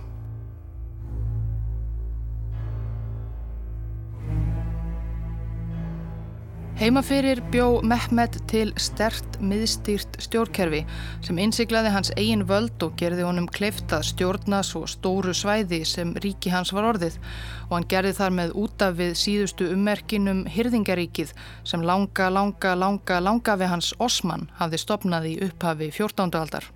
Heimaferir 6.83 7.39
bjó 7.53 7.77
Mehmet 7.87 8.41
til 8.51 8.73
stert 8.75 9.37
miðstýrt 9.39 10.17
stjórnkerfi 10.25 10.81
sem 11.23 11.39
innsiglaði 11.39 11.93
hans 11.95 12.11
eigin 12.17 12.43
völd 12.49 12.83
og 12.83 12.97
gerði 12.99 13.23
honum 13.23 13.47
kleift 13.47 13.95
að 13.95 14.09
stjórna 14.09 14.65
svo 14.67 14.83
stóru 14.91 15.31
svæði 15.31 15.85
sem 15.87 16.11
ríki 16.27 16.51
hans 16.51 16.75
var 16.75 16.91
orðið 16.91 17.21
og 17.69 17.77
hann 17.77 17.89
gerði 17.95 18.17
þar 18.19 18.37
með 18.41 18.59
útaf 18.65 18.99
við 18.99 19.15
síðustu 19.23 19.71
ummerkinum 19.77 20.43
Hyrðingaríkið 20.51 21.31
sem 21.63 21.87
langa, 21.87 22.33
langa, 22.35 22.75
langa, 22.75 23.23
langa 23.31 23.61
við 23.63 23.77
hans 23.77 23.95
Osman 24.03 24.49
hafði 24.59 24.83
stopnað 24.83 25.35
í 25.37 25.39
upphafi 25.53 25.95
14. 25.95 26.35
aldar. 26.35 26.67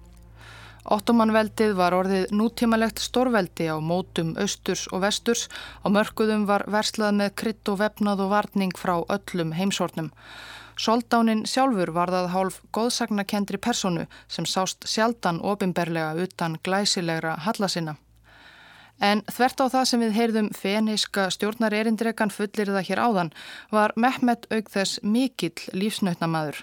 Ottomanveldið 0.87 1.73
var 1.75 1.95
orðið 1.97 2.31
nútímalegt 2.31 3.01
stórveldi 3.03 3.67
á 3.67 3.77
mótum 3.83 4.37
austurs 4.39 4.85
og 4.95 5.03
vesturs 5.03 5.49
og 5.83 5.97
mörguðum 5.97 6.45
var 6.47 6.63
verslað 6.71 7.19
með 7.21 7.33
krytt 7.43 7.73
og 7.73 7.81
vefnað 7.81 8.23
og 8.23 8.31
varning 8.31 8.77
frá 8.79 8.95
öllum 9.03 9.51
heimsornum. 9.59 10.13
Soldánin 10.79 11.43
sjálfur 11.49 11.91
var 11.97 12.13
það 12.15 12.33
hálf 12.37 12.63
góðsagnakendri 12.77 13.59
personu 13.59 14.07
sem 14.29 14.47
sást 14.47 14.87
sjaldan 14.87 15.43
ofinberlega 15.43 16.15
utan 16.23 16.59
glæsilegra 16.63 17.35
hallasina. 17.49 17.97
En 18.97 19.21
þvert 19.29 19.61
á 19.61 19.67
það 19.69 19.85
sem 19.91 20.03
við 20.07 20.15
heyrðum 20.17 20.47
feniska 20.57 21.27
stjórnar 21.35 21.75
erindrekan 21.77 22.31
fullir 22.33 22.71
það 22.73 22.87
hér 22.89 23.01
áðan 23.05 23.31
var 23.75 23.93
Mehmet 24.01 24.47
auk 24.49 24.71
þess 24.73 25.03
mikill 25.05 25.67
lífsnautnamaður. 25.77 26.63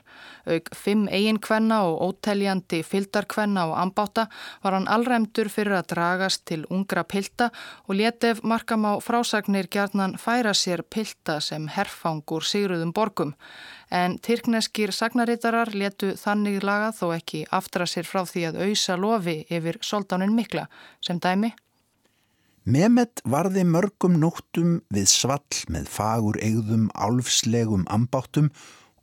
Auk 0.50 0.72
fimm 0.74 1.06
eiginkvenna 1.14 1.84
og 1.86 2.02
óteljandi 2.08 2.82
fyldarkvenna 2.88 3.68
og 3.70 3.78
ambáta 3.78 4.26
var 4.64 4.74
hann 4.80 4.90
allræmdur 4.90 5.52
fyrir 5.54 5.78
að 5.78 5.92
dragast 5.94 6.46
til 6.50 6.64
ungra 6.74 7.04
pilda 7.06 7.52
og 7.86 8.00
letef 8.02 8.42
markam 8.42 8.90
á 8.90 8.98
frásagnir 8.98 9.70
gjarnan 9.70 10.18
færa 10.18 10.56
sér 10.58 10.82
pilda 10.82 11.38
sem 11.40 11.70
herfangur 11.70 12.42
sigruðum 12.42 12.96
borgum. 12.98 13.36
En 13.94 14.18
tyrkneskir 14.18 14.90
sagnarítarar 14.90 15.70
letu 15.78 16.16
þannig 16.18 16.64
laga 16.66 16.90
þó 16.98 17.12
ekki 17.14 17.44
aftra 17.54 17.86
sér 17.86 18.10
frá 18.10 18.24
því 18.26 18.48
að 18.50 18.64
auðsa 18.66 18.98
lofi 18.98 19.44
yfir 19.54 19.78
soldánin 19.86 20.34
mikla 20.34 20.66
sem 20.98 21.22
dæmi 21.22 21.54
Mehmet 22.64 23.20
varði 23.28 23.66
mörgum 23.68 24.14
nóttum 24.22 24.78
við 24.94 25.10
svall 25.12 25.64
með 25.68 25.90
fagur 25.92 26.38
eigðum 26.40 26.86
álfslegum 26.96 27.84
ambáttum 27.92 28.54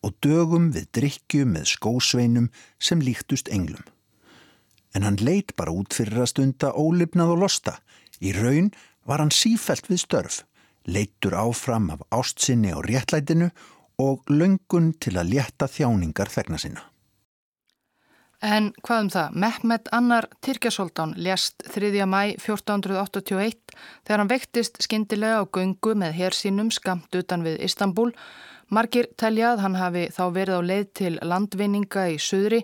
og 0.00 0.14
dögum 0.24 0.70
við 0.72 0.86
drikju 0.96 1.44
með 1.44 1.66
skósveinum 1.74 2.48
sem 2.80 3.04
líktust 3.04 3.50
englum. 3.52 3.84
En 4.96 5.04
hann 5.04 5.20
leit 5.20 5.52
bara 5.60 5.74
út 5.76 5.92
fyrir 5.92 6.22
að 6.24 6.30
stunda 6.32 6.72
ólipnað 6.72 7.34
og 7.34 7.42
losta. 7.44 7.76
Í 8.24 8.32
raun 8.32 8.72
var 9.04 9.20
hann 9.20 9.34
sífælt 9.34 9.92
við 9.92 10.06
störf, 10.06 10.40
leittur 10.88 11.36
áfram 11.36 11.92
af 11.92 12.00
ástsinni 12.08 12.72
á 12.72 12.80
réttlætinu 12.80 13.50
og 14.00 14.24
löngun 14.32 14.94
til 14.96 15.18
að 15.20 15.36
létta 15.36 15.68
þjáningar 15.68 16.32
þegna 16.32 16.58
sinna. 16.58 16.89
En 18.40 18.70
hvað 18.80 19.02
um 19.02 19.08
það? 19.12 19.34
Mehmet 19.36 19.88
Annar 19.92 20.26
Tyrkjasóldán 20.40 21.10
lést 21.20 21.60
3. 21.74 21.90
mæ 22.08 22.38
1481 22.40 23.74
þegar 24.06 24.22
hann 24.22 24.30
vektist 24.30 24.80
skindilega 24.80 25.42
á 25.44 25.52
gungu 25.52 25.92
með 25.92 26.16
hérsínum 26.16 26.70
skamt 26.72 27.12
utan 27.20 27.44
við 27.44 27.60
Istanbul. 27.68 28.14
Margir 28.72 29.10
telja 29.20 29.50
að 29.52 29.60
hann 29.66 29.76
hafi 29.76 30.06
þá 30.16 30.22
verið 30.32 30.56
á 30.56 30.62
leið 30.70 30.88
til 30.96 31.12
landvinninga 31.20 32.06
í 32.14 32.16
söðri 32.16 32.62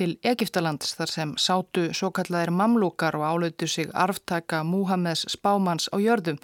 til 0.00 0.16
Egiptalands 0.24 0.96
þar 0.96 1.12
sem 1.12 1.36
sátu 1.36 1.90
svo 1.92 2.08
kallar 2.08 2.48
mamlúkar 2.48 3.20
og 3.20 3.28
álautu 3.28 3.68
sig 3.68 3.92
arftaka 3.92 4.64
Múhameðs 4.64 5.28
spámans 5.28 5.92
á 5.92 6.00
jörðum. 6.00 6.40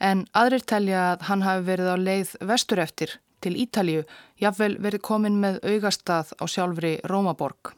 En 0.00 0.24
aðrir 0.32 0.64
telja 0.64 1.10
að 1.12 1.28
hann 1.28 1.44
hafi 1.44 1.68
verið 1.68 1.92
á 1.92 1.96
leið 2.00 2.36
vestur 2.40 2.80
eftir 2.80 3.18
til 3.44 3.58
Ítalju, 3.60 4.08
jafnvel 4.40 4.78
verið 4.80 5.04
komin 5.04 5.40
með 5.44 5.60
augastað 5.60 6.32
á 6.40 6.48
sjálfri 6.48 7.02
Rómaborg. 7.04 7.74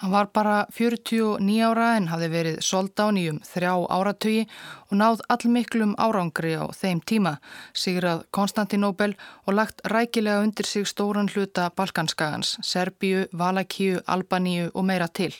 Hann 0.00 0.12
var 0.12 0.30
bara 0.32 0.66
49 0.72 1.60
ára 1.60 1.86
en 1.98 2.06
hafði 2.08 2.28
verið 2.32 2.60
soldán 2.64 3.18
í 3.20 3.26
um 3.28 3.40
þrjá 3.44 3.72
áratögi 3.92 4.46
og 4.86 4.94
náð 4.96 5.20
allmiklum 5.34 5.92
árangri 6.00 6.54
á 6.56 6.64
þeim 6.72 7.02
tíma, 7.04 7.34
sigrað 7.76 8.22
Konstantinóbel 8.32 9.12
og 9.44 9.58
lagt 9.58 9.84
rækilega 9.84 10.40
undir 10.46 10.64
sig 10.64 10.88
stóran 10.88 11.28
hluta 11.28 11.68
Balkanskagans, 11.76 12.54
Serbíu, 12.64 13.26
Valakíu, 13.36 14.00
Albaníu 14.06 14.70
og 14.72 14.88
meira 14.88 15.08
til. 15.12 15.36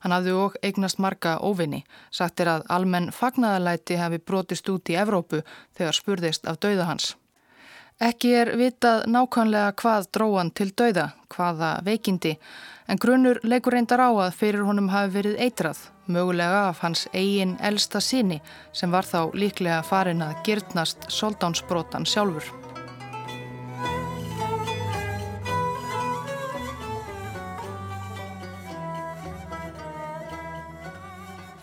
Hann 0.00 0.16
hafði 0.16 0.40
og 0.40 0.56
eignast 0.64 1.04
marga 1.04 1.36
óvinni, 1.44 1.84
sagt 2.10 2.40
er 2.40 2.54
að 2.56 2.68
almenn 2.72 3.12
fagnaðalæti 3.12 4.00
hefði 4.00 4.24
brotist 4.24 4.72
út 4.72 4.88
í 4.88 4.96
Evrópu 4.96 5.44
þegar 5.76 6.00
spurðist 6.00 6.48
af 6.48 6.62
dauða 6.64 6.88
hans. 6.88 7.12
Ekki 7.98 8.28
er 8.38 8.52
vitað 8.54 9.08
nákvæmlega 9.10 9.72
hvað 9.80 10.04
dróan 10.14 10.52
til 10.54 10.68
dauða, 10.70 11.08
hvaða 11.34 11.70
veikindi, 11.82 12.36
en 12.86 13.00
grunur 13.02 13.40
leikur 13.42 13.74
reyndar 13.74 13.98
á 13.98 14.10
að 14.14 14.36
fyrir 14.38 14.62
honum 14.68 14.92
hafi 14.92 15.10
verið 15.16 15.40
eitrað, 15.48 15.80
mögulega 16.06 16.60
af 16.68 16.84
hans 16.86 17.08
eigin 17.10 17.56
elsta 17.58 17.98
síni 17.98 18.38
sem 18.72 18.94
var 18.94 19.02
þá 19.02 19.34
líklega 19.34 19.82
farin 19.82 20.22
að 20.22 20.38
gyrnast 20.46 21.10
soldánsbrotan 21.10 22.06
sjálfur. 22.06 22.67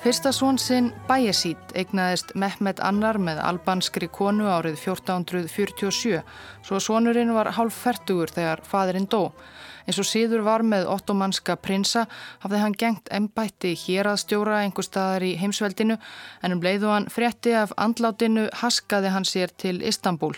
Fyrsta 0.06 0.30
svon 0.30 0.60
sinn 0.62 0.92
Bæjesít 1.08 1.72
eignaðist 1.74 2.36
Mehmet 2.38 2.78
Annar 2.78 3.18
með 3.18 3.40
albanskri 3.42 4.06
konu 4.14 4.46
árið 4.46 4.76
1447 4.84 6.20
svo 6.68 6.82
svonurinn 6.86 7.34
var 7.34 7.50
hálf 7.58 7.80
færtugur 7.88 8.30
þegar 8.36 8.62
fadurinn 8.70 9.10
dó. 9.10 9.32
Eins 9.88 9.98
og 9.98 10.06
síður 10.06 10.46
var 10.46 10.62
með 10.62 10.86
ottomanska 10.94 11.58
prinsa 11.58 12.06
hafði 12.46 12.62
hann 12.62 12.78
gengt 12.84 13.10
ennbætti 13.10 13.74
hér 13.88 14.12
að 14.14 14.22
stjóra 14.28 14.62
einhver 14.62 14.86
staðar 14.86 15.26
í 15.26 15.34
heimsveldinu 15.42 15.98
en 15.98 16.54
um 16.54 16.62
leiðu 16.62 16.94
hann 16.94 17.10
frétti 17.10 17.58
af 17.58 17.74
andlátinu 17.74 18.52
haskaði 18.62 19.10
hann 19.18 19.26
sér 19.26 19.58
til 19.58 19.80
Istanbul 19.82 20.36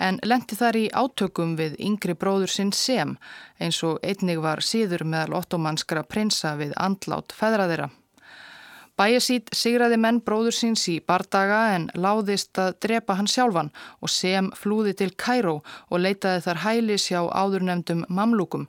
en 0.00 0.24
lendi 0.24 0.56
þar 0.56 0.84
í 0.86 0.88
átökum 0.88 1.58
við 1.60 1.76
yngri 1.76 2.16
bróður 2.16 2.56
sinn 2.56 2.72
Sem 2.72 3.18
eins 3.60 3.84
og 3.84 4.00
einnig 4.00 4.40
var 4.40 4.64
síður 4.64 5.04
meðal 5.04 5.42
ottomanskra 5.44 6.00
prinsa 6.00 6.56
við 6.56 6.72
andlát 6.80 7.36
feðraðira. 7.36 7.92
Bæjasít 9.00 9.48
sigraði 9.56 9.96
menn 9.96 10.18
bróður 10.20 10.52
síns 10.52 10.82
í 10.92 10.98
bardaga 11.00 11.60
en 11.72 11.86
láðist 11.96 12.58
að 12.60 12.74
drepa 12.84 13.14
hann 13.16 13.28
sjálfan 13.30 13.70
og 14.04 14.10
sem 14.12 14.50
flúði 14.52 14.92
til 14.98 15.14
Kæró 15.16 15.54
og 15.88 16.02
leitaði 16.02 16.42
þar 16.44 16.58
hælis 16.66 17.06
hjá 17.08 17.22
áðurnemdum 17.24 18.02
mamlúkum. 18.12 18.66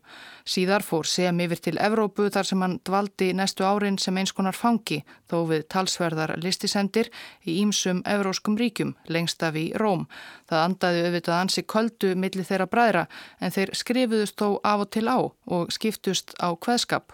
Síðar 0.47 0.85
fór 0.87 1.09
sem 1.11 1.41
yfir 1.43 1.59
til 1.65 1.75
Evrópu 1.75 2.29
þar 2.31 2.47
sem 2.47 2.63
hann 2.63 2.77
dvaldi 2.87 3.27
næstu 3.35 3.67
árin 3.67 3.99
sem 3.99 4.15
eins 4.21 4.31
konar 4.37 4.55
fangi 4.55 5.01
þó 5.27 5.41
við 5.49 5.65
talsverðar 5.75 6.37
listisendir 6.39 7.09
í 7.43 7.57
ímsum 7.59 7.99
evróskum 8.07 8.55
ríkjum 8.59 8.93
lengst 9.11 9.43
af 9.43 9.59
í 9.59 9.65
Róm. 9.75 10.05
Það 10.47 10.63
andaði 10.69 11.01
auðvitað 11.03 11.41
ansi 11.41 11.65
köldu 11.67 12.13
millir 12.15 12.47
þeirra 12.47 12.69
bræðra 12.71 13.03
en 13.43 13.51
þeir 13.51 13.75
skrifuðust 13.75 14.39
þó 14.39 14.55
af 14.63 14.87
og 14.87 14.89
til 14.95 15.05
á 15.11 15.19
og 15.19 15.75
skiptust 15.75 16.31
á 16.39 16.55
hveðskap 16.55 17.11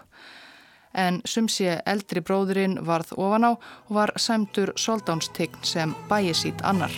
en 0.94 1.20
sumsi 1.24 1.68
eldri 1.86 2.22
bróðurinn 2.24 2.80
varð 2.86 3.12
ofan 3.16 3.46
á 3.46 3.52
og 3.54 3.94
var 3.94 4.12
sæmtur 4.16 4.72
soldánsstegn 4.76 5.62
sem 5.62 5.94
bæjisít 6.10 6.62
annar. 6.62 6.94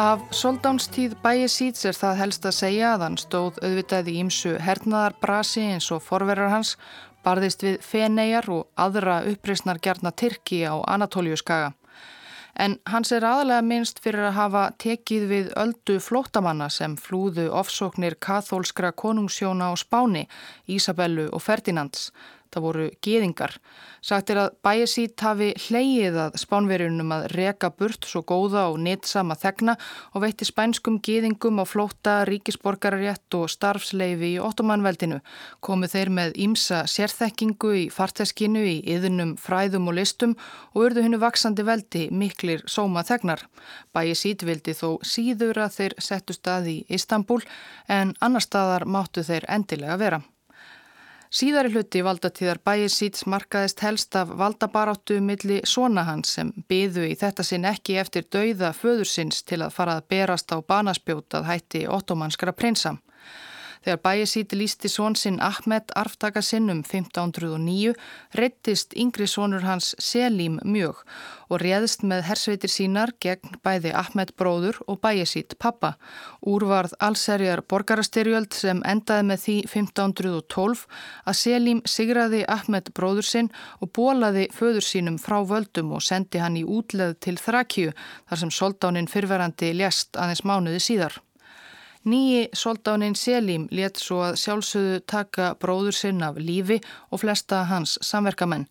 Af 0.00 0.22
soldánsstíð 0.32 1.18
bæjisíts 1.20 1.84
er 1.84 1.96
það 1.98 2.20
helst 2.22 2.46
að 2.48 2.56
segja 2.56 2.92
að 2.94 3.02
hann 3.04 3.18
stóð 3.20 3.58
auðvitaði 3.60 4.14
ímsu 4.22 4.54
hernaðarbrasi 4.62 5.66
eins 5.74 5.90
og 5.92 6.00
forverar 6.06 6.48
hans, 6.54 6.76
barðist 7.20 7.60
við 7.66 7.82
feneijar 7.84 8.48
og 8.48 8.70
aðra 8.80 9.20
uppreysnar 9.28 9.82
gerna 9.82 10.14
Tyrki 10.16 10.62
á 10.64 10.80
Anatóliu 10.88 11.36
skaga 11.36 11.74
en 12.54 12.78
hans 12.90 13.12
er 13.12 13.26
aðalega 13.26 13.62
minnst 13.66 14.00
fyrir 14.02 14.30
að 14.30 14.36
hafa 14.38 14.64
tekið 14.82 15.26
við 15.30 15.52
öldu 15.60 15.98
flótamanna 16.02 16.70
sem 16.72 16.96
flúðu 16.96 17.48
ofsóknir 17.50 18.18
kathólskra 18.20 18.92
konungsjóna 18.92 19.70
á 19.70 19.74
Spáni, 19.78 20.26
Ísabellu 20.68 21.28
og 21.32 21.42
Ferdinands. 21.42 22.10
Það 22.50 22.64
voru 22.64 22.84
geðingar. 23.04 23.52
Sagt 24.02 24.30
er 24.32 24.38
að 24.42 24.54
bæjasít 24.64 25.22
hafi 25.22 25.50
hleyið 25.68 26.16
að 26.18 26.38
spánverjunum 26.40 27.12
að 27.14 27.26
reka 27.36 27.68
burt 27.70 28.06
svo 28.08 28.22
góða 28.26 28.64
og 28.72 28.80
nýtsama 28.82 29.36
þegna 29.38 29.76
og 30.14 30.24
veitti 30.24 30.48
spænskum 30.48 30.96
geðingum 31.04 31.60
á 31.62 31.64
flóta, 31.68 32.14
ríkisborgararétt 32.26 33.36
og 33.38 33.46
starfsleifi 33.52 34.32
í 34.34 34.40
ottomanveldinu. 34.42 35.20
Komu 35.62 35.90
þeir 35.92 36.10
með 36.16 36.34
ímsa 36.46 36.82
sérþekkingu 36.90 37.74
í 37.82 37.86
farteskinu 37.94 38.64
í 38.66 38.76
yðunum, 38.96 39.36
fræðum 39.38 39.92
og 39.92 39.98
listum 40.00 40.34
og 40.72 40.88
urðu 40.88 41.06
hennu 41.06 41.22
vaksandi 41.22 41.68
veldi 41.68 42.08
miklir 42.10 42.66
sóma 42.66 43.06
þegnar. 43.06 43.46
Bæjasít 43.94 44.42
vildi 44.48 44.74
þó 44.74 44.98
síður 45.06 45.62
að 45.68 45.78
þeir 45.78 45.98
settu 46.02 46.34
stað 46.34 46.72
í 46.74 46.76
Istanbul 46.90 47.42
en 47.86 48.16
annar 48.18 48.42
staðar 48.42 48.88
máttu 48.90 49.22
þeir 49.22 49.46
endilega 49.46 50.00
vera. 50.00 50.22
Síðari 51.30 51.70
hluti 51.70 52.00
valdatíðar 52.02 52.58
bæjir 52.66 52.90
síts 52.90 53.22
markaðist 53.30 53.84
helst 53.84 54.16
af 54.18 54.32
valdabaráttu 54.34 55.20
milli 55.22 55.60
svona 55.62 56.02
hans 56.08 56.32
sem 56.34 56.48
byðu 56.66 57.04
í 57.06 57.12
þetta 57.20 57.44
sinn 57.46 57.68
ekki 57.70 58.00
eftir 58.02 58.24
dauða 58.26 58.72
föðursins 58.74 59.44
til 59.46 59.60
að 59.62 59.76
fara 59.76 59.94
að 60.00 60.08
berast 60.10 60.50
á 60.50 60.58
banaspjótað 60.58 61.46
hætti 61.46 61.84
ottomanskra 61.86 62.50
prinsam. 62.50 62.98
Þegar 63.80 64.00
bæjasíti 64.04 64.58
lísti 64.60 64.90
són 64.92 65.14
sinn 65.16 65.38
Ahmed 65.40 65.92
arftaka 65.96 66.42
sinnum 66.44 66.82
1509 66.84 67.94
reyttist 68.36 68.92
yngri 68.92 69.24
sónur 69.30 69.64
hans 69.64 69.94
Selim 69.96 70.58
mjög 70.64 71.00
og 71.48 71.62
réðst 71.62 72.04
með 72.04 72.26
hersveitir 72.28 72.70
sínar 72.70 73.14
gegn 73.24 73.56
bæði 73.64 73.94
Ahmed 73.96 74.34
bróður 74.36 74.82
og 74.84 75.00
bæjasít 75.00 75.56
pappa. 75.58 75.94
Úrvarð 76.44 76.92
allserjar 77.00 77.64
borgarastyrjöld 77.72 78.52
sem 78.58 78.84
endaði 78.84 79.26
með 79.30 79.42
því 79.46 79.56
1512 79.70 80.84
að 81.24 81.40
Selim 81.40 81.80
sigraði 81.88 82.44
Ahmed 82.52 82.92
bróður 82.92 83.30
sinn 83.30 83.50
og 83.80 83.94
bólaði 83.96 84.46
föður 84.52 84.84
sínum 84.90 85.16
frá 85.18 85.40
völdum 85.40 85.96
og 85.96 86.04
sendi 86.04 86.44
hann 86.44 86.60
í 86.60 86.66
útleð 86.68 87.16
til 87.24 87.38
Þrakju 87.40 87.96
þar 87.96 88.44
sem 88.44 88.54
soldáninn 88.60 89.10
fyrverandi 89.10 89.72
lést 89.80 90.20
aðeins 90.20 90.44
mánuði 90.44 90.84
síðar. 90.84 91.16
Nýji 92.04 92.48
soldánin 92.56 93.14
Selim 93.14 93.66
let 93.70 93.98
svo 94.00 94.22
að 94.24 94.38
sjálfsögðu 94.40 95.00
taka 95.04 95.50
bróður 95.60 95.92
sinn 95.92 96.22
af 96.24 96.38
lífi 96.40 96.78
og 97.12 97.20
flesta 97.20 97.66
hans 97.68 97.98
samverkamenn. 98.00 98.64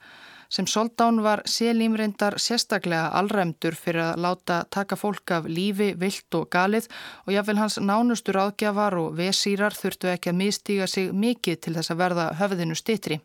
Sem 0.49 0.65
soldán 0.65 1.21
var 1.21 1.43
Selim 1.45 1.93
reyndar 1.93 2.39
sérstaklega 2.41 3.11
allræmdur 3.19 3.77
fyrir 3.77 4.01
að 4.01 4.23
láta 4.25 4.63
taka 4.73 4.97
fólk 4.97 5.29
af 5.37 5.45
lífi, 5.45 5.91
vilt 5.93 6.33
og 6.33 6.49
galið 6.49 6.89
og 7.27 7.33
jáfnvel 7.35 7.61
hans 7.61 7.77
nánustur 7.77 8.41
áðgjafar 8.41 8.97
og 8.97 9.13
vesýrar 9.21 9.77
þurftu 9.77 10.09
ekki 10.09 10.33
að 10.33 10.39
miðstíga 10.41 10.87
sig 10.89 11.13
mikið 11.13 11.61
til 11.61 11.75
þess 11.77 11.93
að 11.93 12.01
verða 12.01 12.31
höfðinu 12.41 12.81
stittri. 12.81 13.21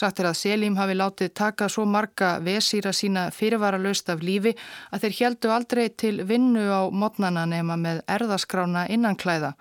Sagt 0.00 0.20
er 0.22 0.30
að 0.30 0.38
Selim 0.38 0.78
hafi 0.80 0.94
látið 0.96 1.32
taka 1.36 1.66
svo 1.68 1.82
marga 1.84 2.30
vesýra 2.40 2.92
sína 2.96 3.26
fyrirvara 3.36 3.76
löst 3.76 4.08
af 4.08 4.22
lífi 4.24 4.54
að 4.94 5.02
þeir 5.02 5.16
heldu 5.18 5.50
aldrei 5.52 5.84
til 6.02 6.14
vinnu 6.24 6.62
á 6.72 6.88
modnana 6.88 7.44
nema 7.50 7.76
með 7.76 8.00
erðaskrána 8.08 8.86
innanklæða 8.96 9.52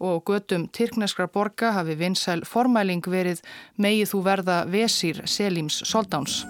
og 0.00 0.24
götum 0.24 0.64
Tyrkneskra 0.72 1.28
borga 1.28 1.74
hafi 1.76 1.98
vinsæl 2.00 2.40
formæling 2.48 3.04
verið 3.04 3.44
megið 3.76 4.14
þú 4.14 4.24
verða 4.32 4.58
vesýr 4.72 5.24
Selims 5.28 5.82
soldáns. 5.84 6.40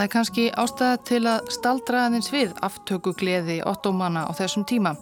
Það 0.00 0.06
er 0.06 0.12
kannski 0.14 0.42
ástæða 0.56 0.98
til 1.04 1.18
að 1.28 1.48
staldra 1.52 1.98
aðeins 2.06 2.30
við 2.32 2.52
aftöku 2.64 3.10
gleði 3.20 3.58
ottomanna 3.68 4.22
á 4.24 4.32
þessum 4.32 4.64
tíma. 4.64 4.94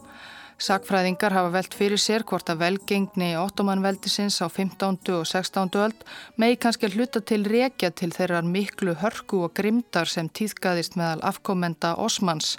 Sakfræðingar 0.58 1.36
hafa 1.36 1.52
velt 1.54 1.76
fyrir 1.78 2.02
sér 2.02 2.24
hvort 2.26 2.50
að 2.50 2.64
velgengni 2.64 3.28
ottomanveldisins 3.38 4.40
á 4.42 4.50
15. 4.50 4.98
og 5.14 5.22
16. 5.30 5.70
öld 5.84 6.02
megi 6.34 6.58
kannski 6.64 6.90
hluta 6.90 7.22
til 7.22 7.46
rekja 7.46 7.92
til 7.94 8.10
þeirrar 8.10 8.42
miklu 8.42 8.96
hörku 8.98 9.44
og 9.46 9.54
grimdar 9.54 10.10
sem 10.10 10.26
týðkaðist 10.26 10.98
meðal 10.98 11.22
afkomenda 11.30 11.94
Osmans. 11.94 12.56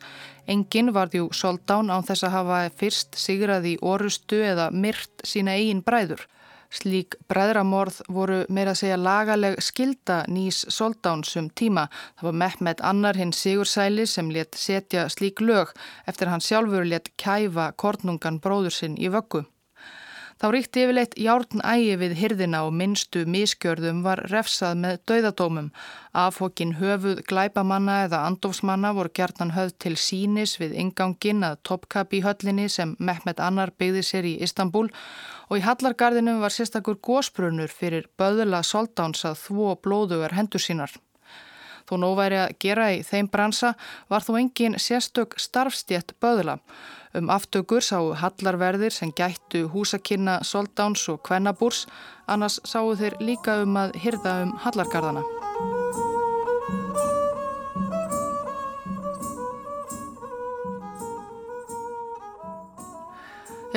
Engin 0.48 0.96
varðjú 0.96 1.34
soldán 1.36 1.92
án 1.92 2.08
þess 2.08 2.24
að 2.24 2.38
hafa 2.38 2.64
fyrst 2.72 3.20
sigraði 3.20 3.76
orustu 3.84 4.40
eða 4.48 4.72
myrt 4.72 5.28
sína 5.28 5.60
eigin 5.60 5.84
bræður. 5.84 6.24
Slík 6.70 7.16
bræðramorð 7.32 8.04
voru 8.14 8.44
meira 8.54 8.76
að 8.76 8.82
segja 8.84 8.98
lagaleg 9.02 9.58
skilda 9.66 10.20
nýs 10.30 10.62
soldánsum 10.70 11.50
tíma. 11.58 11.88
Það 12.20 12.28
var 12.30 12.40
Mehmet 12.44 12.84
Annar 12.86 13.18
hinn 13.18 13.34
Sigursæli 13.34 14.06
sem 14.06 14.30
let 14.30 14.58
setja 14.58 15.08
slík 15.10 15.42
lög 15.42 15.74
eftir 16.06 16.30
hann 16.30 16.46
sjálfur 16.46 16.86
let 16.86 17.10
kæfa 17.18 17.72
kornungan 17.74 18.38
bróður 18.44 18.76
sinn 18.76 19.00
í 19.02 19.10
vöggu. 19.10 19.48
Þá 20.40 20.46
ríkti 20.56 20.84
yfirleitt 20.86 21.16
járn 21.20 21.62
ægi 21.68 21.96
við 22.00 22.14
hyrðina 22.16 22.62
og 22.64 22.76
minnstu 22.80 23.26
miskjörðum 23.28 23.98
var 24.06 24.22
refsað 24.32 24.78
með 24.86 25.02
dauðadómum. 25.12 25.66
Afhokkin 26.16 26.78
höfuð 26.80 27.20
glæpamanna 27.28 27.98
eða 28.06 28.22
andofsmanna 28.30 28.94
voru 28.96 29.12
gertan 29.20 29.52
höfð 29.58 29.76
til 29.84 29.98
sínis 30.00 30.56
við 30.62 30.78
ingangin 30.80 31.44
að 31.44 31.60
toppkapi 31.68 32.22
í 32.22 32.24
höllinni 32.24 32.70
sem 32.72 32.96
Mehmet 33.04 33.44
Annar 33.44 33.76
byggði 33.76 34.06
sér 34.12 34.30
í 34.32 34.38
Istanbul 34.48 34.88
og 35.50 35.60
í 35.60 35.66
Hallargarðinum 35.68 36.40
var 36.40 36.56
sérstakur 36.56 37.02
gósbrunur 37.04 37.68
fyrir 37.68 38.08
böðula 38.16 38.64
soldáns 38.64 39.28
að 39.28 39.42
þvó 39.44 39.76
blóðugar 39.84 40.40
hendur 40.40 40.64
sínar. 40.64 40.96
Þó 41.90 41.98
nóværi 41.98 42.38
að 42.38 42.56
gera 42.62 42.92
í 42.94 43.02
þeim 43.02 43.32
bransa 43.34 43.74
var 44.12 44.22
þó 44.22 44.36
engin 44.38 44.78
sérstök 44.78 45.34
starfstjett 45.42 46.14
böðula. 46.22 46.60
Um 47.18 47.32
aftökur 47.34 47.82
sáu 47.82 48.14
hallarverðir 48.22 48.94
sem 48.94 49.10
gættu 49.18 49.66
húsakynna 49.74 50.44
soldáns 50.46 51.08
og 51.10 51.24
kvennabúrs, 51.26 51.88
annars 52.30 52.62
sáu 52.62 52.94
þeir 52.94 53.18
líka 53.20 53.64
um 53.64 53.82
að 53.82 53.98
hyrða 54.06 54.42
um 54.46 54.58
hallargarðana. 54.62 55.26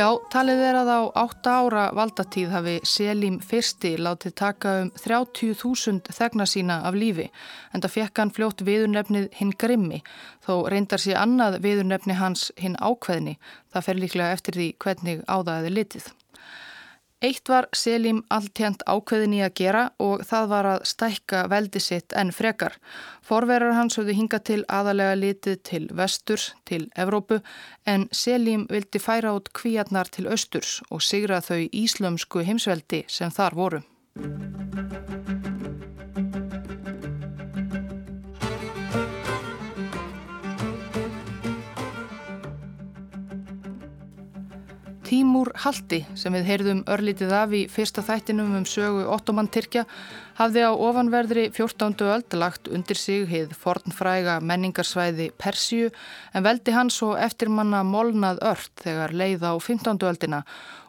Já, 0.03 0.09
talið 0.35 0.61
er 0.67 0.77
að 0.81 0.89
á 0.91 1.01
8 1.21 1.51
ára 1.53 1.83
valdatíð 1.95 2.49
hafi 2.51 2.73
Selim 2.89 3.37
fyrsti 3.39 3.93
látið 4.03 4.33
taka 4.41 4.71
um 4.81 4.89
30.000 4.99 6.17
þegna 6.17 6.47
sína 6.49 6.79
af 6.89 6.97
lífi 6.99 7.29
en 7.71 7.85
það 7.85 7.95
fekk 7.97 8.21
hann 8.23 8.33
fljótt 8.35 8.65
viðurnefnið 8.67 9.29
hinn 9.39 9.53
grimmi 9.63 10.01
þó 10.43 10.57
reyndar 10.75 11.05
sér 11.05 11.21
annað 11.21 11.61
viðurnefni 11.69 12.19
hans 12.19 12.49
hinn 12.59 12.75
ákveðni. 12.83 13.37
Það 13.71 13.87
fer 13.87 14.03
líklega 14.03 14.41
eftir 14.41 14.59
því 14.59 14.69
hvernig 14.83 15.23
áðaði 15.31 15.73
litið. 15.77 16.11
Eitt 17.23 17.49
var 17.49 17.69
Selim 17.71 18.25
alltjent 18.35 18.81
ákveðin 18.91 19.37
í 19.37 19.43
að 19.47 19.53
gera 19.61 19.83
og 20.03 20.25
það 20.27 20.49
var 20.51 20.69
að 20.73 20.87
stækka 20.91 21.43
veldi 21.53 21.83
sitt 21.83 22.17
en 22.19 22.33
frekar. 22.35 22.75
Forverar 23.23 23.77
hans 23.77 23.99
höfðu 24.01 24.17
hingað 24.19 24.43
til 24.49 24.59
aðalega 24.67 25.15
litið 25.21 25.61
til 25.69 25.85
vesturs, 25.95 26.49
til 26.67 26.89
Evrópu, 26.99 27.39
en 27.87 28.09
Selim 28.11 28.67
vildi 28.73 28.99
færa 28.99 29.37
út 29.39 29.53
kvíarnar 29.55 30.11
til 30.11 30.27
austurs 30.27 30.81
og 30.91 31.07
sigra 31.07 31.39
þau 31.39 31.63
íslömsku 31.71 32.43
heimsveldi 32.43 33.05
sem 33.07 33.31
þar 33.31 33.59
voru. 33.63 33.83
Tímúr 45.13 45.51
Haldi 45.61 45.99
sem 46.17 46.33
við 46.33 46.47
heyrðum 46.49 46.79
örlítið 46.89 47.33
af 47.37 47.51
í 47.53 47.59
fyrsta 47.69 48.01
þættinum 48.01 48.55
um 48.57 48.63
sögu 48.65 49.03
Ottoman 49.13 49.51
Tyrkja 49.53 49.83
hafði 50.39 50.63
á 50.65 50.73
ofanverðri 50.73 51.43
14. 51.53 51.99
öld 52.15 52.37
lagt 52.41 52.71
undir 52.73 52.97
sig 52.97 53.27
hið 53.29 53.53
fornfræga 53.53 54.39
menningarsvæði 54.41 55.27
Persíu 55.37 55.91
en 56.33 56.47
veldi 56.47 56.73
hans 56.73 56.97
og 57.05 57.21
eftirmanna 57.21 57.83
molnað 57.85 58.41
ört 58.55 58.73
þegar 58.87 59.13
leið 59.13 59.45
á 59.45 59.53
15. 59.61 60.01
öldina 60.01 60.41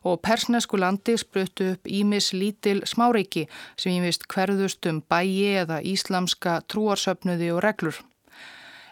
og 0.07 0.23
persnesku 0.23 0.79
landi 0.79 1.17
spruttu 1.19 1.73
upp 1.73 1.91
Ímis 1.91 2.31
lítil 2.31 2.79
smáreiki 2.87 3.49
sem 3.75 3.91
ímist 3.91 4.23
hverðust 4.31 4.87
um 4.87 5.03
bæi 5.03 5.51
eða 5.65 5.83
íslamska 5.83 6.61
trúarsöfnuði 6.71 7.51
og 7.57 7.63
reglur. 7.67 7.99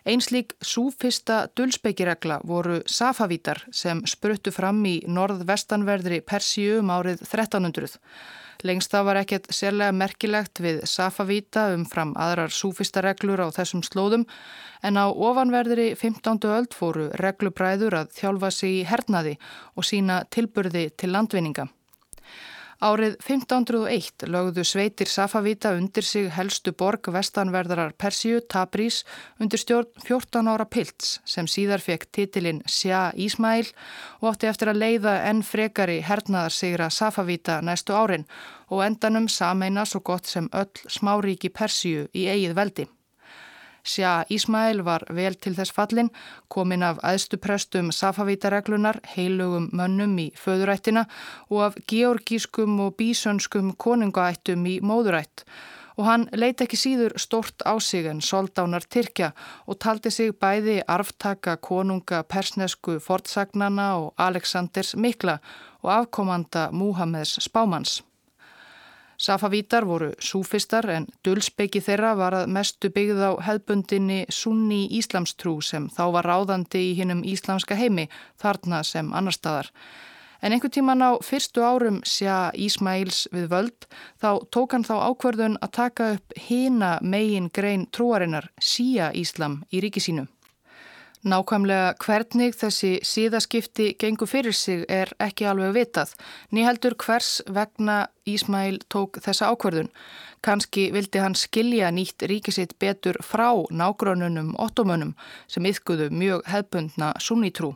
Einslík 0.02 0.56
súfista 0.66 1.44
dulsbeikiregla 1.54 2.40
voru 2.50 2.80
safavítar 2.90 3.60
sem 3.70 4.00
spruttu 4.10 4.50
fram 4.50 4.80
í 4.90 4.96
norð-vestanverðri 5.06 6.24
Persíu 6.26 6.80
um 6.82 6.90
árið 6.90 7.22
1300. 7.28 8.00
Lengst 8.66 8.94
það 8.94 9.06
var 9.06 9.20
ekkert 9.22 9.50
sérlega 9.54 9.94
merkilegt 9.94 10.62
við 10.62 10.82
safavíta 10.90 11.68
um 11.76 11.86
fram 11.90 12.16
aðrar 12.18 12.54
súfista 12.54 13.02
reglur 13.06 13.44
á 13.46 13.54
þessum 13.54 13.84
slóðum 13.86 14.26
en 14.82 14.98
á 14.98 15.06
ofanverðri 15.06 15.92
15. 15.94 16.50
öld 16.50 16.74
fóru 16.74 17.10
reglubræður 17.22 18.00
að 18.02 18.18
þjálfa 18.18 18.52
sig 18.58 18.80
í 18.82 18.88
hernaði 18.90 19.36
og 19.78 19.86
sína 19.86 20.24
tilburði 20.34 20.88
til 20.98 21.14
landvinninga. 21.14 21.68
Árið 22.82 23.20
1501 23.22 24.24
lögðu 24.34 24.64
sveitir 24.66 25.06
Safavíta 25.06 25.76
undir 25.78 26.02
sig 26.02 26.32
helstu 26.34 26.72
borg 26.74 27.12
vestanverðarar 27.14 27.92
Persíu, 27.94 28.40
Tabrís, 28.42 29.04
undir 29.38 29.62
stjórn 29.62 29.92
14 30.02 30.50
ára 30.50 30.66
pilts 30.66 31.20
sem 31.30 31.46
síðar 31.46 31.84
fekk 31.86 32.08
titilinn 32.10 32.64
Sjá 32.66 33.14
Ísmæl 33.14 33.68
og 34.24 34.32
átti 34.32 34.50
eftir 34.50 34.72
að 34.74 34.82
leiða 34.82 35.14
enn 35.30 35.44
frekari 35.46 36.00
hernaðarsigra 36.08 36.90
Safavíta 36.90 37.60
næstu 37.62 37.94
árin 37.94 38.26
og 38.74 38.82
endanum 38.88 39.30
sameina 39.30 39.86
svo 39.86 40.02
gott 40.02 40.26
sem 40.26 40.50
öll 40.50 40.90
smáríki 40.90 41.54
Persíu 41.54 42.10
í 42.18 42.26
eigið 42.34 42.58
veldi. 42.58 42.88
Sjá 43.84 44.26
Ísmail 44.30 44.84
var 44.86 45.06
vel 45.10 45.36
til 45.36 45.56
þess 45.58 45.74
fallin, 45.74 46.12
komin 46.48 46.84
af 46.84 47.02
aðstuprestum 47.04 47.92
safavítareglunar, 47.96 49.02
heilugum 49.16 49.70
mönnum 49.74 50.18
í 50.22 50.30
föðurættina 50.38 51.08
og 51.50 51.68
af 51.72 51.78
georgískum 51.90 52.80
og 52.86 52.96
bísönskum 53.02 53.76
konungaættum 53.78 54.66
í 54.66 54.80
móðurætt 54.82 55.46
og 56.02 56.08
hann 56.08 56.28
leiti 56.34 56.66
ekki 56.66 56.80
síður 56.80 57.14
stort 57.22 57.62
á 57.68 57.78
sig 57.80 58.08
en 58.10 58.22
soldánar 58.26 58.86
Tyrkja 58.90 59.32
og 59.68 59.80
taldi 59.84 60.12
sig 60.12 60.34
bæði 60.34 60.80
arftaka 60.88 61.58
konunga 61.58 62.24
persnesku 62.24 63.00
fortsagnana 63.00 63.90
og 64.00 64.14
Aleksanders 64.18 64.96
Mikla 64.96 65.38
og 65.84 65.94
afkomanda 66.00 66.70
Múhameðs 66.72 67.38
Spámans. 67.46 68.02
Safavítar 69.22 69.86
voru 69.86 70.08
súfistar 70.18 70.88
en 70.90 71.04
dulsbyggi 71.22 71.78
þeirra 71.86 72.16
var 72.18 72.34
að 72.40 72.48
mestu 72.56 72.90
byggð 72.90 73.20
á 73.22 73.32
hefbundinni 73.46 74.24
sunni 74.34 74.88
íslamstrú 74.98 75.60
sem 75.62 75.86
þá 75.94 76.02
var 76.16 76.26
ráðandi 76.26 76.82
í 76.88 76.96
hinnum 76.98 77.22
íslamska 77.22 77.78
heimi 77.78 78.08
þarna 78.42 78.80
sem 78.82 79.14
annar 79.14 79.38
staðar. 79.38 79.70
En 80.42 80.56
einhver 80.56 80.74
tíman 80.74 81.06
á 81.06 81.22
fyrstu 81.22 81.62
árum 81.62 82.02
sjá 82.02 82.50
Ísmails 82.58 83.28
við 83.30 83.46
völd 83.54 83.86
þá 84.18 84.42
tók 84.50 84.74
hann 84.74 84.88
þá 84.90 84.96
ákverðun 85.12 85.62
að 85.62 85.76
taka 85.78 86.12
upp 86.16 86.34
hina 86.50 86.96
megin 87.06 87.54
grein 87.54 87.86
trúarinnar 87.94 88.50
síja 88.58 89.14
Íslam 89.14 89.62
í 89.70 89.86
ríkisínu. 89.86 90.26
Nákvæmlega 91.22 91.94
hvernig 92.02 92.56
þessi 92.58 92.96
síðaskipti 93.06 93.92
gengur 94.02 94.26
fyrir 94.26 94.56
sig 94.58 94.88
er 94.90 95.12
ekki 95.22 95.46
alveg 95.46 95.76
vitað. 95.76 96.16
Nýheldur 96.50 96.96
hvers 96.98 97.44
vegna 97.46 98.08
Ísmæl 98.26 98.80
tók 98.90 99.20
þessa 99.22 99.52
ákverðun. 99.54 99.92
Kanski 100.42 100.88
vildi 100.96 101.22
hann 101.22 101.38
skilja 101.38 101.92
nýtt 101.94 102.26
ríkisitt 102.26 102.74
betur 102.82 103.22
frá 103.22 103.54
nágrununum 103.70 104.56
ottomunum 104.58 105.14
sem 105.46 105.70
yfkuðu 105.70 106.10
mjög 106.10 106.42
hefbundna 106.50 107.14
sunnitrú. 107.22 107.76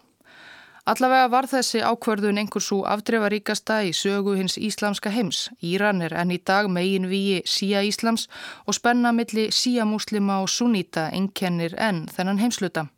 Allavega 0.89 1.29
var 1.29 1.45
þessi 1.49 1.83
ákverðun 1.85 2.41
einhver 2.41 2.65
svo 2.65 2.81
afdrefaríkasta 2.89 3.83
í 3.85 3.93
sögu 3.93 4.33
hins 4.39 4.57
íslamska 4.57 5.13
heims. 5.13 5.51
Íran 5.61 6.01
er 6.01 6.17
enn 6.17 6.33
í 6.33 6.41
dag 6.41 6.65
megin 6.65 7.05
víi 7.13 7.43
síja 7.45 7.85
Íslams 7.85 8.25
og 8.65 8.77
spenna 8.77 9.13
milli 9.13 9.51
síja 9.53 9.85
muslima 9.85 10.41
og 10.41 10.49
sunnita 10.49 11.11
ennkennir 11.13 11.77
enn 11.77 12.07
þennan 12.09 12.41
heimsluta. 12.41 12.89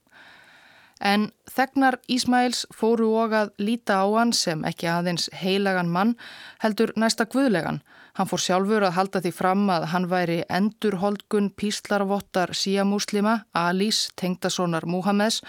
En 1.00 1.30
þegnar 1.54 2.00
Ísmails 2.10 2.66
fóru 2.74 3.12
og 3.22 3.36
að 3.38 3.52
líta 3.62 4.02
á 4.02 4.08
hann 4.18 4.34
sem 4.34 4.64
ekki 4.66 4.90
aðeins 4.90 5.30
heilagan 5.34 5.92
mann 5.94 6.16
heldur 6.64 6.94
næsta 6.98 7.28
guðlegan. 7.30 7.82
Hann 8.18 8.30
fór 8.30 8.42
sjálfur 8.42 8.82
að 8.88 8.96
halda 8.98 9.22
því 9.22 9.32
fram 9.38 9.68
að 9.70 9.90
hann 9.94 10.08
væri 10.10 10.40
endurholdgun 10.50 11.52
píslarvottar 11.54 12.56
síamúslima, 12.58 13.44
Alís, 13.54 14.08
tengdasonar 14.18 14.90
Múhameðs 14.90 15.44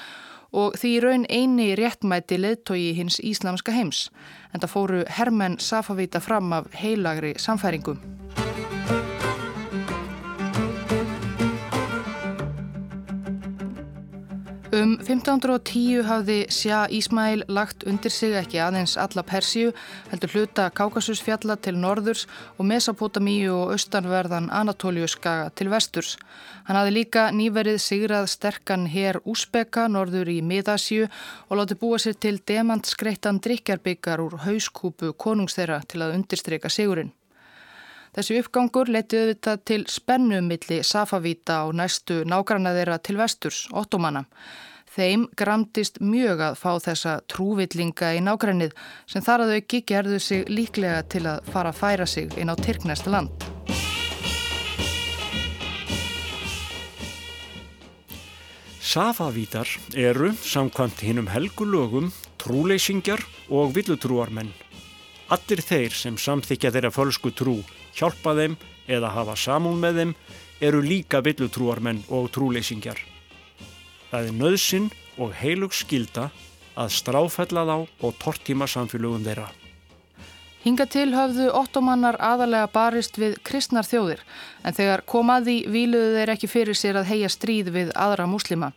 og 0.53 0.77
því 0.81 0.93
raun 1.05 1.25
eini 1.29 1.73
réttmæti 1.77 2.39
leðtogi 2.41 2.93
hins 2.97 3.19
íslamska 3.25 3.73
heims. 3.73 4.09
En 4.53 4.61
það 4.61 4.75
fóru 4.75 5.03
hermenn 5.19 5.59
Safavíta 5.61 6.21
fram 6.21 6.53
af 6.53 6.69
heilagri 6.77 7.35
samfæringum. 7.41 8.01
Um 14.69 14.99
1510 15.01 16.03
hafði 16.05 16.43
Sjá 16.53 16.83
Ísmæl 16.93 17.41
lagt 17.49 17.87
undir 17.89 18.13
sig 18.13 18.35
ekki 18.37 18.59
aðeins 18.61 18.99
alla 19.01 19.23
Persíu, 19.25 19.71
heldur 20.11 20.35
hluta 20.35 20.67
Kákasusfjalla 20.77 21.57
til 21.57 21.79
norðurs 21.81 22.27
og 22.59 22.69
Mesopotamíu 22.69 23.55
og 23.55 23.73
austanverðan 23.73 24.51
Anatóliuskaga 24.53 25.49
til 25.57 25.71
vesturs. 25.73 26.19
Hann 26.69 26.77
hafði 26.77 26.93
líka 26.99 27.23
nýverið 27.33 27.81
sigrað 27.81 28.29
sterkan 28.29 28.85
hér 28.93 29.23
Úsbeka 29.25 29.87
norður 29.89 30.29
í 30.35 30.43
Miðasju 30.45 31.09
og 31.49 31.63
láti 31.63 31.79
búa 31.81 31.97
sér 31.97 32.21
til 32.21 32.37
demantskreittan 32.37 33.41
drikjarbyggar 33.41 34.21
úr 34.21 34.37
hauskúpu 34.45 35.15
konungsþeira 35.17 35.81
til 35.89 36.05
að 36.05 36.19
undirstryka 36.19 36.69
sigurinn. 36.69 37.15
Þessi 38.17 38.39
uppgangur 38.41 38.89
letiði 38.89 39.27
auðvitað 39.27 39.61
til 39.69 39.83
spennumilli 39.93 40.81
Safavíta 40.87 41.61
og 41.69 41.77
næstu 41.77 42.23
nágranna 42.25 42.73
þeirra 42.77 42.97
til 43.05 43.19
vesturs, 43.21 43.67
ottomanna. 43.77 44.25
Þeim 44.89 45.27
gramtist 45.37 46.01
mjög 46.01 46.41
að 46.47 46.57
fá 46.59 46.71
þessa 46.83 47.19
trúvillinga 47.29 48.15
í 48.17 48.23
nágrannið 48.25 48.73
sem 49.07 49.23
þar 49.23 49.45
að 49.45 49.55
auki 49.59 49.83
gerðu 49.87 50.19
sig 50.25 50.49
líklega 50.49 51.05
til 51.13 51.27
að 51.29 51.53
fara 51.53 51.75
að 51.75 51.81
færa 51.83 52.09
sig 52.09 52.33
inn 52.41 52.51
á 52.51 52.57
Tyrknest 52.57 53.07
land. 53.13 53.31
Safavítar 58.89 59.69
eru, 59.93 60.33
samkvæmt 60.33 61.03
hinnum 61.05 61.29
helgulögum, 61.29 62.09
trúleysingjar 62.41 63.21
og 63.53 63.75
villutrúarmenn. 63.77 64.55
Allir 65.29 65.61
þeir 65.61 65.93
sem 65.93 66.17
samþykja 66.17 66.73
þeirra 66.73 66.91
fölsku 66.95 67.35
trú 67.37 67.61
hjálpa 67.99 68.35
þeim 68.39 68.57
eða 68.89 69.13
hafa 69.13 69.37
samún 69.37 69.81
með 69.83 70.03
þeim 70.03 70.17
eru 70.65 70.83
líka 70.83 71.21
villutrúarmenn 71.23 72.05
og 72.15 72.31
trúleysingjar. 72.35 72.99
Það 74.11 74.31
er 74.31 74.39
nöðsinn 74.39 74.91
og 75.19 75.35
heilug 75.37 75.75
skilda 75.77 76.31
að 76.79 76.95
stráfella 76.95 77.67
þá 77.69 77.77
og 78.07 78.19
tortíma 78.23 78.69
samfélögum 78.71 79.27
þeirra. 79.27 79.51
Hinga 80.65 80.89
til 80.91 81.13
höfðu 81.15 81.53
ottomannar 81.55 82.17
aðalega 82.19 82.67
barist 82.75 83.19
við 83.21 83.37
kristnar 83.47 83.87
þjóðir 83.87 84.25
en 84.67 84.75
þegar 84.75 85.05
komaði 85.07 85.55
výluðu 85.71 86.17
þeir 86.17 86.33
ekki 86.35 86.51
fyrir 86.51 86.79
sér 86.79 86.99
að 86.99 87.13
heia 87.13 87.31
stríð 87.31 87.71
við 87.77 87.93
aðra 87.95 88.27
muslima. 88.27 88.73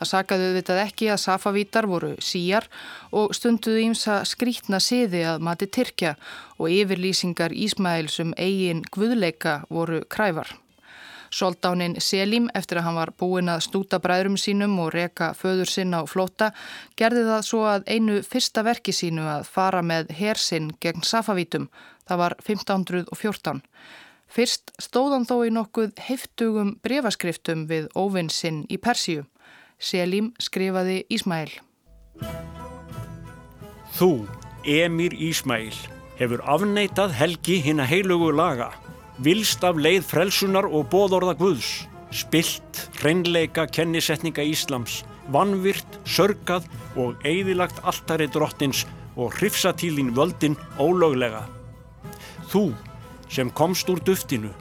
Það 0.00 0.10
sakaðu 0.14 0.50
vitað 0.56 0.82
ekki 0.86 1.10
að 1.12 1.22
safavítar 1.26 1.90
voru 1.92 2.14
síjar 2.24 2.70
og 3.12 3.36
stunduðu 3.36 3.84
ímsa 3.84 4.22
skrítna 4.24 4.80
siði 4.80 5.26
að 5.28 5.44
mati 5.44 5.68
Tyrkja 5.68 6.16
og 6.56 6.72
yfirlýsingar 6.72 7.52
Ísmæls 7.52 8.16
um 8.24 8.32
eigin 8.40 8.86
guðleika 8.96 9.60
voru 9.68 10.06
krævar. 10.08 10.56
Soldánin 11.36 11.98
Selim, 12.00 12.46
eftir 12.56 12.80
að 12.80 12.86
hann 12.86 12.96
var 12.96 13.12
búinn 13.20 13.50
að 13.52 13.66
stúta 13.66 13.98
bræðrum 14.00 14.38
sínum 14.40 14.78
og 14.80 14.94
reka 14.94 15.34
föður 15.36 15.68
sinn 15.68 15.92
á 15.92 16.00
flóta, 16.08 16.52
gerði 16.96 17.26
það 17.26 17.42
svo 17.44 17.60
að 17.68 17.84
einu 17.92 18.22
fyrsta 18.24 18.64
verki 18.64 18.94
sínu 18.96 19.26
að 19.28 19.50
fara 19.52 19.82
með 19.84 20.14
hersinn 20.16 20.70
gegn 20.80 21.04
Safavítum. 21.04 21.68
Það 22.08 22.22
var 22.22 22.36
1514. 22.40 23.60
Fyrst 24.32 24.72
stóðan 24.82 25.28
þó 25.28 25.36
í 25.44 25.52
nokkuð 25.52 26.00
heiftugum 26.08 26.72
brefaskriftum 26.82 27.66
við 27.68 27.90
óvinnsinn 27.92 28.64
í 28.72 28.80
Persíu. 28.80 29.26
Selim 29.76 30.32
skrifaði 30.40 31.02
Ísmæl. 31.12 31.52
Þú, 33.96 34.10
Emir 34.64 35.12
Ísmæl, 35.12 35.76
hefur 36.16 36.40
afneitað 36.48 37.12
helgi 37.20 37.60
hinn 37.64 37.84
að 37.84 37.92
heilugu 37.92 38.32
laga 38.32 38.72
vilst 39.22 39.64
af 39.64 39.78
leið 39.80 40.04
frelsunar 40.04 40.68
og 40.68 40.88
bóðorða 40.92 41.36
Guðs, 41.38 41.86
spilt, 42.14 42.82
hreinleika 43.00 43.66
kennisetninga 43.70 44.44
Íslams, 44.44 45.02
vanvirt, 45.32 45.98
sörgað 46.04 46.68
og 46.96 47.16
eigðilagt 47.26 47.80
alltari 47.84 48.28
drottins 48.30 48.84
og 49.16 49.34
hrifsatílin 49.38 50.12
völdin 50.16 50.56
ólöglega. 50.78 51.46
Þú 52.52 52.70
sem 53.32 53.50
komst 53.50 53.88
úr 53.90 54.00
duftinu, 54.04 54.52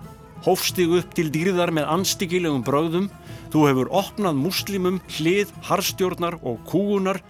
hófstig 0.45 0.89
upp 0.97 1.13
til 1.17 1.29
dýrðar 1.33 1.73
með 1.75 1.91
anstíkilegum 1.97 2.63
bröðum, 2.65 3.11
þú 3.53 3.67
hefur 3.69 3.91
opnað 3.93 4.39
muslimum 4.39 4.99
hlið, 5.17 5.53
harstjórnar 5.67 6.39
og 6.41 6.63
kúunar, 6.69 7.21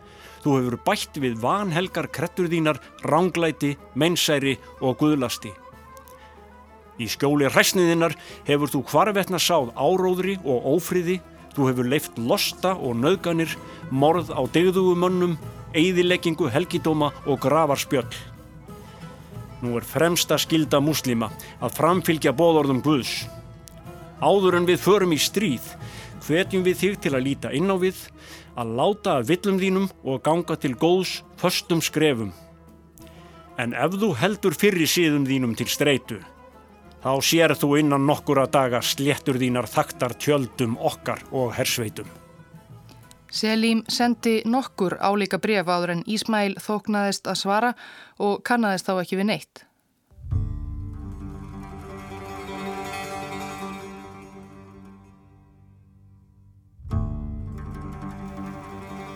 þú 0.45 0.59
hefur 0.59 0.79
bætt 0.85 1.19
við 1.19 1.37
vanhelgar 1.41 2.07
krettur 2.13 2.49
þínar, 2.51 2.79
ránglæti, 3.03 3.75
mennsæri 3.97 4.57
og 4.79 4.99
guðlasti. 5.01 5.51
Í 6.95 7.07
skjóli 7.11 7.49
hræsniðinnar 7.51 8.15
hefur 8.47 8.71
þú 8.71 8.83
hvarvetna 8.87 9.39
sáð 9.41 9.73
áróðri 9.75 10.37
og 10.47 10.67
ófriði, 10.77 11.19
þú 11.55 11.67
hefur 11.69 11.89
leift 11.91 12.19
losta 12.19 12.71
og 12.75 12.95
nöðganir, 13.01 13.51
morð 13.91 14.31
á 14.31 14.39
degðugumönnum, 14.55 15.35
eigðileggingu, 15.75 16.47
helgidóma 16.51 17.11
og 17.27 17.41
gravarspjöll. 17.43 18.07
Nú 19.63 19.75
er 19.79 19.87
fremsta 19.87 20.37
skilda 20.39 20.79
muslima 20.83 21.31
að 21.63 21.75
framfylgja 21.79 22.35
bóðorðum 22.35 22.83
Guðs. 22.85 23.25
Áður 24.23 24.61
en 24.61 24.67
við 24.69 24.79
förum 24.83 25.15
í 25.15 25.19
stríð, 25.19 25.65
hvetjum 26.23 26.63
við 26.63 26.79
þig 26.79 26.99
til 27.03 27.13
að 27.15 27.25
líta 27.27 27.51
inn 27.55 27.71
á 27.71 27.75
við, 27.79 27.97
að 28.55 28.71
láta 28.79 29.17
að 29.19 29.33
villum 29.33 29.59
þínum 29.59 29.89
og 30.07 30.23
ganga 30.23 30.55
til 30.55 30.75
góðs 30.79 31.17
förstum 31.41 31.83
skrefum. 31.83 32.31
En 33.59 33.75
ef 33.75 33.99
þú 33.99 34.13
heldur 34.19 34.55
fyrir 34.55 34.87
síðum 34.87 35.27
þínum 35.27 35.55
til 35.59 35.67
streitu, 35.71 36.19
þá 37.05 37.13
sér 37.21 37.53
þú 37.53 37.75
innan 37.83 38.07
nokkura 38.09 38.47
daga 38.49 38.79
sléttur 38.81 39.37
þínar 39.37 39.67
þaktar 39.69 40.15
tjöldum 40.17 40.73
okkar 40.81 41.21
og 41.29 41.53
hersveitum. 41.53 42.07
Selim 43.29 43.83
sendi 43.91 44.39
nokkur 44.47 44.95
álíka 44.97 45.37
bref 45.37 45.69
áður 45.69 45.97
en 45.97 46.03
Ísmæl 46.09 46.55
þóknaðist 46.57 47.27
að 47.29 47.37
svara 47.37 47.71
og 48.17 48.41
kannadist 48.47 48.87
þá 48.89 49.03
ekki 49.03 49.19
við 49.19 49.29
neitt. 49.29 49.65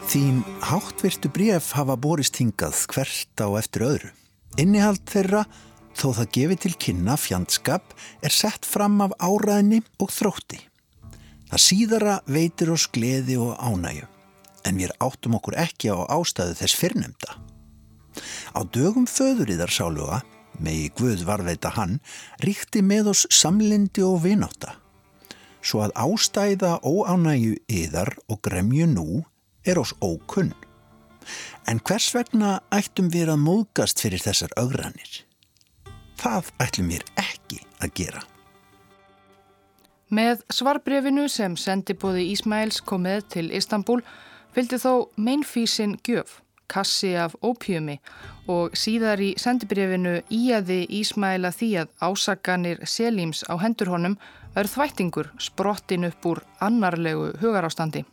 Þín 0.10 0.42
háttvirtu 0.66 1.30
bref 1.30 1.72
hafa 1.78 1.96
borist 1.98 2.38
hingað 2.42 2.86
hvert 2.92 3.42
á 3.46 3.48
eftir 3.62 3.86
öðru. 3.86 4.14
Innihald 4.58 5.06
þeirra 5.10 5.44
þó 6.00 6.14
það 6.16 6.32
gefi 6.36 6.58
til 6.64 6.74
kynna 6.80 7.18
fjandskap 7.20 7.94
er 8.24 8.34
sett 8.34 8.68
fram 8.68 9.00
af 9.04 9.16
áræðinni 9.20 9.82
og 10.00 10.14
þrótti. 10.16 10.62
Það 11.50 11.64
síðara 11.66 12.16
veitir 12.30 12.72
oss 12.72 12.88
gleði 12.94 13.40
og 13.42 13.58
ánægu, 13.58 14.06
en 14.70 14.80
við 14.80 14.94
áttum 15.04 15.36
okkur 15.40 15.58
ekki 15.60 15.92
á 15.92 16.08
ástæðu 16.14 16.56
þess 16.60 16.78
fyrrnemda. 16.78 17.38
Á 18.56 18.60
dögum 18.70 19.08
föður 19.10 19.52
í 19.52 19.58
þar 19.60 19.74
sáluga, 19.74 20.20
megi 20.60 20.92
Guð 20.96 21.26
varveita 21.28 21.74
hann, 21.76 22.00
ríkti 22.44 22.84
með 22.86 23.14
oss 23.14 23.26
samlindi 23.34 24.06
og 24.06 24.22
vináta. 24.24 24.78
Svo 25.60 25.84
að 25.84 25.96
ástæða 26.00 26.78
óánægu 26.86 27.58
yðar 27.68 28.14
og 28.30 28.44
gremju 28.46 28.88
nú 28.88 29.24
er 29.68 29.82
oss 29.82 29.96
ókunn. 30.00 30.54
En 31.68 31.82
hvers 31.84 32.14
vegna 32.16 32.60
ættum 32.74 33.10
við 33.12 33.34
að 33.34 33.44
móðgast 33.44 34.00
fyrir 34.02 34.24
þessar 34.24 34.56
augranir? 34.58 35.29
Það 36.20 36.52
ætlum 36.60 36.92
við 36.92 37.06
ekki 37.22 37.62
að 37.80 37.96
gera. 37.96 38.22
Með 40.10 40.42
svarbrefinu 40.52 41.28
sem 41.30 41.56
sendibóði 41.60 42.26
Ísmæls 42.34 42.82
kom 42.82 43.06
með 43.06 43.28
til 43.36 43.46
Istanbul 43.56 44.02
fylgdi 44.56 44.80
þó 44.82 44.94
meinfísin 45.22 45.94
gjöf, 46.04 46.40
kassi 46.68 47.14
af 47.16 47.36
ópjumi 47.46 48.00
og 48.50 48.76
síðar 48.78 49.22
í 49.22 49.30
sendibrefinu 49.40 50.18
íaði 50.34 50.82
Ísmæla 51.00 51.54
því 51.56 51.70
að 51.84 51.94
ásaganir 52.10 52.84
Selíms 52.90 53.46
á 53.46 53.54
hendur 53.62 53.94
honum 53.94 54.18
verð 54.58 54.76
þvættingur 54.76 55.32
sprottin 55.40 56.10
upp 56.10 56.26
úr 56.26 56.44
annarlegu 56.60 57.32
hugarástandi. 57.40 58.04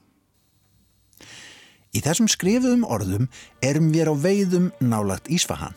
Í 1.96 2.04
þessum 2.04 2.28
skrifuðum 2.28 2.84
orðum 2.84 3.30
erum 3.64 3.88
við 3.94 4.12
á 4.12 4.14
veiðum 4.20 4.70
nálagt 4.84 5.32
Ísfahan. 5.32 5.74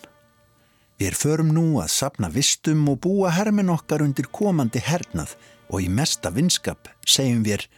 Við 0.99 1.15
förum 1.15 1.53
nú 1.55 1.77
að 1.79 1.93
sapna 1.93 2.27
vistum 2.27 2.81
og 2.91 2.97
búa 3.05 3.29
hermin 3.31 3.71
okkar 3.71 4.01
undir 4.03 4.27
komandi 4.35 4.81
hernað 4.83 5.37
og 5.71 5.85
í 5.85 5.87
mesta 5.87 6.27
vinskap 6.35 6.89
segjum 7.07 7.45
við 7.45 7.69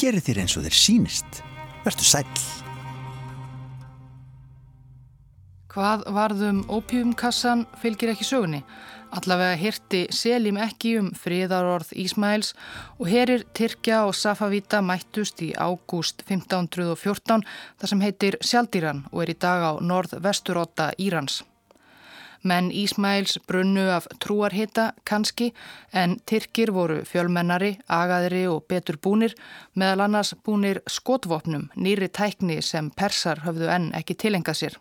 Gerið 0.00 0.24
þér 0.26 0.40
eins 0.42 0.54
og 0.56 0.64
þér 0.64 0.76
sínist. 0.80 1.42
Vertu 1.84 2.06
sæl. 2.08 2.24
Hvað 5.72 6.06
varðum 6.12 6.64
ópjumkassan 6.72 7.66
fylgir 7.80 8.14
ekki 8.14 8.26
sögunni. 8.28 8.62
Allavega 9.12 9.60
hirti 9.60 10.02
Selim 10.12 10.56
ekki 10.56 10.96
um 11.02 11.12
friðarorð 11.12 11.92
Ísmæls 12.00 12.54
og 12.96 13.12
herir 13.12 13.44
Tyrkja 13.52 14.06
og 14.08 14.16
Safavíta 14.16 14.80
mættust 14.80 15.44
í 15.44 15.52
ágúst 15.52 16.24
1514 16.24 17.44
þar 17.44 17.92
sem 17.92 18.04
heitir 18.08 18.40
Sjaldíran 18.40 19.04
og 19.12 19.24
er 19.26 19.36
í 19.36 19.40
dag 19.40 19.68
á 19.68 19.72
norð-vesturóta 19.84 20.94
Írans. 20.96 21.42
Menn 22.42 22.70
Ísmæls 22.74 23.38
brunnu 23.46 23.84
af 23.94 24.08
trúarhita 24.20 24.92
kannski 25.06 25.52
en 25.94 26.16
Tyrkir 26.26 26.72
voru 26.74 27.02
fjölmennari, 27.06 27.76
agaðri 27.86 28.46
og 28.50 28.64
betur 28.68 28.98
búnir 28.98 29.36
meðal 29.78 30.08
annars 30.08 30.34
búnir 30.44 30.82
skotvopnum, 30.90 31.68
nýri 31.76 32.08
tækni 32.10 32.58
sem 32.62 32.90
persar 32.90 33.44
höfðu 33.46 33.70
enn 33.70 33.92
ekki 33.94 34.18
tilengað 34.24 34.58
sér. 34.62 34.80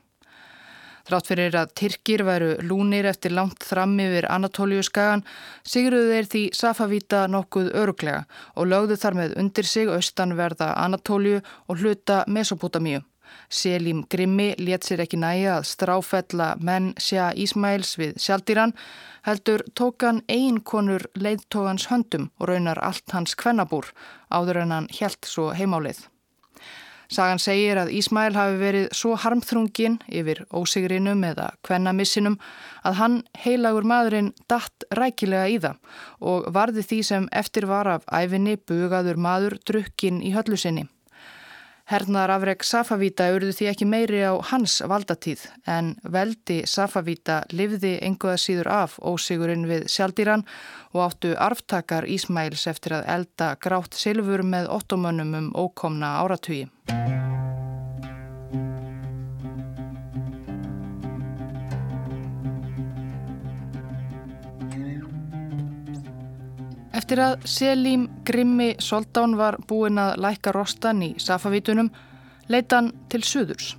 Þrátt 1.05 1.29
fyrir 1.29 1.55
að 1.57 1.71
Tyrkir 1.77 2.23
væru 2.25 2.49
lúnir 2.65 3.07
eftir 3.09 3.33
langt 3.33 3.65
fram 3.65 3.93
yfir 4.01 4.27
Anatóliu 4.29 4.81
skagan 4.85 5.23
sigruðu 5.61 6.15
þeir 6.15 6.29
því 6.33 6.43
Safavíta 6.57 7.23
nokkuð 7.29 7.71
öruglega 7.83 8.25
og 8.55 8.69
lögðu 8.73 8.97
þar 9.01 9.17
með 9.21 9.37
undir 9.41 9.69
sig 9.69 9.89
austanverða 9.89 10.73
Anatóliu 10.81 11.41
og 11.67 11.81
hluta 11.81 12.23
Mesopotamíu. 12.27 13.01
Selim 13.49 14.03
Grimmi 14.09 14.53
let 14.59 14.87
sér 14.87 15.03
ekki 15.05 15.19
næja 15.19 15.57
að 15.57 15.67
stráfella 15.71 16.53
menn 16.59 16.93
Sjá 16.99 17.31
Ísmæls 17.35 17.97
við 17.99 18.15
sjaldýran, 18.21 18.75
heldur 19.27 19.65
tók 19.75 20.05
hann 20.07 20.23
einkonur 20.31 21.07
leiðtógans 21.19 21.89
höndum 21.91 22.29
og 22.39 22.49
raunar 22.51 22.79
allt 22.79 23.11
hans 23.11 23.35
kvennabúr 23.35 23.91
áður 24.31 24.63
en 24.63 24.75
hann 24.77 24.89
helt 24.99 25.27
svo 25.27 25.51
heimálið. 25.57 26.07
Sagan 27.11 27.41
segir 27.43 27.75
að 27.75 27.89
Ísmæl 27.99 28.31
hafi 28.37 28.55
verið 28.55 28.85
svo 28.95 29.17
harmþrungin 29.19 29.97
yfir 30.07 30.45
ósigrinum 30.55 31.25
eða 31.27 31.49
kvennamissinum 31.67 32.37
að 32.87 32.95
hann 33.01 33.17
heilagur 33.43 33.83
maðurinn 33.83 34.29
datt 34.47 34.85
rækilega 34.95 35.49
í 35.51 35.57
það 35.59 35.99
og 36.31 36.47
varði 36.55 36.85
því 36.87 37.01
sem 37.09 37.27
eftir 37.35 37.67
var 37.67 37.89
af 37.97 38.07
æfinni 38.07 38.55
bugaður 38.55 39.19
maður 39.19 39.57
drukkin 39.67 40.23
í 40.23 40.31
höllu 40.31 40.55
sinni. 40.55 40.87
Hernaðar 41.91 42.31
afreg 42.37 42.61
Safavíta 42.63 43.25
urðu 43.35 43.51
því 43.51 43.65
ekki 43.67 43.85
meiri 43.91 44.21
á 44.23 44.39
hans 44.47 44.77
valdatíð 44.87 45.41
en 45.67 45.89
veldi 46.07 46.61
Safavíta 46.63 47.41
livði 47.51 47.97
enguða 48.07 48.37
síður 48.39 48.69
af 48.71 48.93
ósigurinn 49.03 49.67
við 49.67 49.89
sjaldýran 49.91 50.45
og 50.93 51.01
áttu 51.09 51.33
arftakar 51.35 52.07
Ísmæls 52.07 52.63
eftir 52.71 52.95
að 53.01 53.09
elda 53.17 53.49
grátt 53.59 53.99
silfur 53.99 54.45
með 54.53 54.71
ottomönnum 54.71 55.35
um 55.41 55.51
ókomna 55.65 56.15
áratugi. 56.23 56.69
Eftir 66.91 67.21
að 67.23 67.45
Selim 67.47 68.07
Grimmi 68.27 68.73
Soldán 68.83 69.37
var 69.39 69.55
búinn 69.67 69.99
að 70.01 70.17
læka 70.25 70.51
rostan 70.51 71.03
í 71.05 71.13
Safavítunum, 71.19 71.87
leita 72.51 72.81
hann 72.81 72.91
til 73.09 73.23
suðurs. 73.23 73.77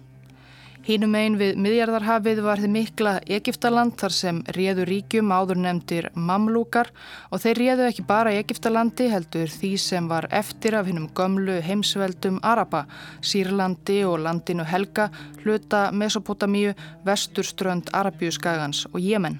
Hínum 0.83 1.13
einn 1.15 1.37
við 1.39 1.61
miðjarðarhafið 1.63 2.41
var 2.43 2.59
þið 2.59 2.73
mikla 2.75 3.11
Egiptaland 3.37 3.95
þar 4.01 4.15
sem 4.17 4.41
réðu 4.57 4.87
ríkjum 4.89 5.31
áður 5.31 5.61
nefndir 5.63 6.09
mamlúkar 6.19 6.91
og 7.31 7.45
þeir 7.45 7.61
réðu 7.61 7.87
ekki 7.87 8.07
bara 8.09 8.33
Egiptalandi 8.41 9.07
heldur 9.13 9.53
því 9.53 9.71
sem 9.79 10.11
var 10.11 10.27
eftir 10.35 10.75
af 10.81 10.91
hinnum 10.91 11.07
gömlu 11.15 11.61
heimsveldum 11.63 12.43
Araba, 12.43 12.83
Sýrlandi 13.23 14.01
og 14.09 14.25
landinu 14.27 14.67
Helga, 14.67 15.07
hluta 15.45 15.85
Mesopotamíu, 15.95 16.75
vesturströnd 17.07 17.95
Arabíuskagans 17.95 18.89
og 18.91 18.99
Jemen. 19.05 19.39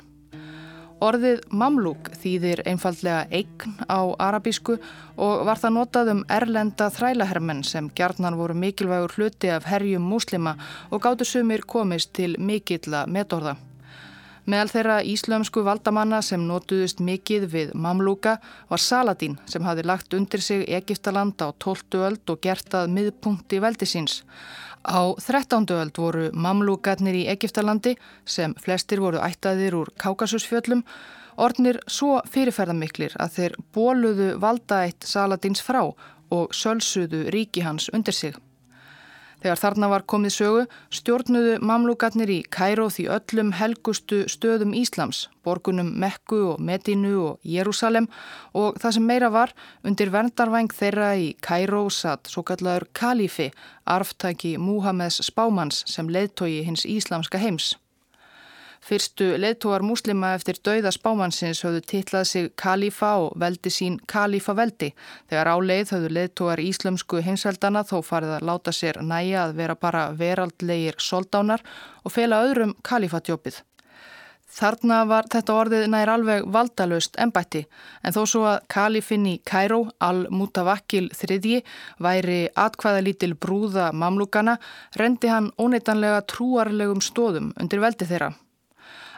Orðið 1.03 1.41
mamlúk 1.51 2.13
þýðir 2.23 2.61
einfallega 2.71 3.25
eign 3.35 3.73
á 3.91 4.01
arabísku 4.23 4.77
og 5.19 5.43
var 5.49 5.59
það 5.59 5.75
notað 5.77 6.11
um 6.13 6.23
erlenda 6.31 6.87
þrælahermenn 6.95 7.65
sem 7.67 7.89
gjarnan 7.99 8.39
voru 8.39 8.55
mikilvægur 8.55 9.17
hluti 9.17 9.51
af 9.51 9.67
herjum 9.67 10.07
múslima 10.07 10.55
og 10.91 11.03
gáttu 11.03 11.27
sumir 11.27 11.67
komist 11.67 12.15
til 12.15 12.37
mikilla 12.39 13.03
metorða. 13.11 13.57
Meðal 14.43 14.71
þeirra 14.73 14.95
íslömsku 15.07 15.63
valdamanna 15.63 16.19
sem 16.27 16.43
notuðust 16.43 16.99
mikið 16.99 17.45
við 17.53 17.69
mamlúka 17.79 18.41
var 18.73 18.83
Saladín 18.83 19.37
sem 19.47 19.63
hafi 19.63 19.85
lagt 19.87 20.17
undir 20.19 20.43
sig 20.43 20.65
Egiptaland 20.67 21.39
á 21.39 21.55
12. 21.63 22.01
öld 22.03 22.33
og 22.35 22.41
gert 22.43 22.75
að 22.75 22.91
miðpunkti 22.97 23.61
veldisins. 23.63 24.25
Á 24.83 25.15
13. 25.15 25.71
öld 25.79 25.95
voru 25.95 26.31
mamlúkarnir 26.35 27.21
í 27.23 27.29
Egiptalandi 27.31 27.95
sem 28.27 28.55
flestir 28.59 28.99
voru 28.99 29.23
ættaðir 29.23 29.79
úr 29.79 29.95
Kákasusfjöllum 29.95 30.83
ornir 31.39 31.79
svo 31.87 32.19
fyrirferðamiklir 32.27 33.15
að 33.23 33.37
þeir 33.37 33.59
bóluðu 33.73 34.33
valdaætt 34.43 35.07
Saladins 35.07 35.63
frá 35.63 35.85
og 35.87 36.51
sölsuðu 36.51 37.29
ríki 37.31 37.63
hans 37.63 37.93
undir 37.95 38.19
sig. 38.19 38.35
Þegar 39.43 39.59
þarna 39.59 39.89
var 39.91 40.05
komið 40.07 40.35
sögu 40.37 40.63
stjórnuðu 40.95 41.57
mamlugatnir 41.67 42.31
í 42.31 42.39
Kæró 42.47 42.87
því 42.95 43.09
öllum 43.17 43.51
helgustu 43.59 44.21
stöðum 44.31 44.75
Íslams, 44.79 45.25
borgunum 45.43 45.91
Mekku 45.99 46.39
og 46.53 46.63
Medínu 46.63 47.17
og 47.25 47.43
Jérúsalem 47.43 48.07
og 48.55 48.79
það 48.79 48.97
sem 48.97 49.09
meira 49.11 49.33
var 49.35 49.55
undir 49.83 50.15
verndarvæng 50.15 50.71
þeirra 50.71 51.13
í 51.19 51.33
Kæró 51.43 51.89
satt 51.91 52.31
svo 52.31 52.47
kallaður 52.47 52.87
Kalifi, 52.95 53.51
arftæki 53.83 54.55
Múhameðs 54.63 55.19
spámans 55.27 55.83
sem 55.91 56.07
leðtogi 56.07 56.63
hins 56.63 56.87
íslamska 56.87 57.43
heims. 57.43 57.75
Fyrstu 58.83 59.37
leðtóar 59.39 59.85
múslima 59.87 60.33
eftir 60.35 60.57
dauða 60.67 60.91
spámansins 60.91 61.61
höfðu 61.63 61.85
titlað 61.87 62.25
sig 62.27 62.49
Kalifa 62.59 63.13
og 63.23 63.37
veldi 63.39 63.71
sín 63.71 64.01
Kalifa 64.11 64.57
veldi. 64.59 64.89
Þegar 65.31 65.51
áleið 65.55 65.93
höfðu 65.95 66.11
leðtóar 66.17 66.63
íslömsku 66.65 67.23
heimsveldana 67.23 67.85
þó 67.87 68.01
farið 68.03 68.35
að 68.41 68.49
láta 68.51 68.75
sér 68.75 68.99
næja 69.07 69.45
að 69.45 69.55
vera 69.63 69.79
bara 69.79 70.09
veraldlegir 70.19 70.99
soldánar 70.99 71.63
og 72.03 72.17
fela 72.17 72.43
öðrum 72.49 72.75
Kalifatjópið. 72.83 73.63
Þarna 74.53 74.99
var 75.09 75.31
þetta 75.31 75.55
orðið 75.63 75.89
nær 75.95 76.11
alveg 76.17 76.51
valdalöst 76.53 77.15
ennbætti 77.23 77.63
en 78.03 78.19
þó 78.19 78.23
svo 78.27 78.45
að 78.51 78.67
kalifinn 78.75 79.31
í 79.31 79.39
Kæró, 79.47 79.85
al-Mutavakil 80.03 81.07
þriðji, 81.15 81.63
væri 82.03 82.45
atkvæðalítil 82.67 83.37
brúða 83.39 83.93
mamlúkana, 83.95 84.59
rendi 84.99 85.31
hann 85.31 85.53
óneitanlega 85.57 86.27
trúarlegum 86.27 87.01
stóðum 87.01 87.55
undir 87.57 87.81
veldi 87.81 88.11
þeirra. 88.11 88.35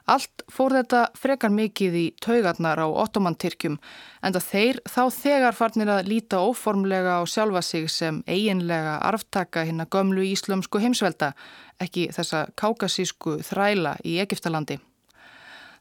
Allt 0.05 0.43
fór 0.53 0.75
þetta 0.77 1.07
frekar 1.17 1.53
mikið 1.55 1.95
í 1.97 2.05
taugarnar 2.21 2.77
á 2.77 2.87
ottomantyrkjum 2.87 3.79
en 4.21 4.35
það 4.37 4.49
þeir 4.51 4.81
þá 4.85 5.03
þegar 5.17 5.57
farnir 5.57 5.93
að 5.95 6.11
líta 6.13 6.43
óformlega 6.45 7.19
á 7.19 7.23
sjálfa 7.25 7.63
sig 7.65 7.89
sem 7.89 8.21
eiginlega 8.29 8.99
arftaka 9.01 9.65
hinn 9.65 9.81
að 9.81 9.95
gömlu 9.97 10.27
íslömsku 10.29 10.83
heimsvelda, 10.85 11.33
ekki 11.81 12.11
þessa 12.13 12.47
kákasísku 12.53 13.39
þræla 13.49 13.97
í 14.05 14.19
Egiptalandi. 14.21 14.77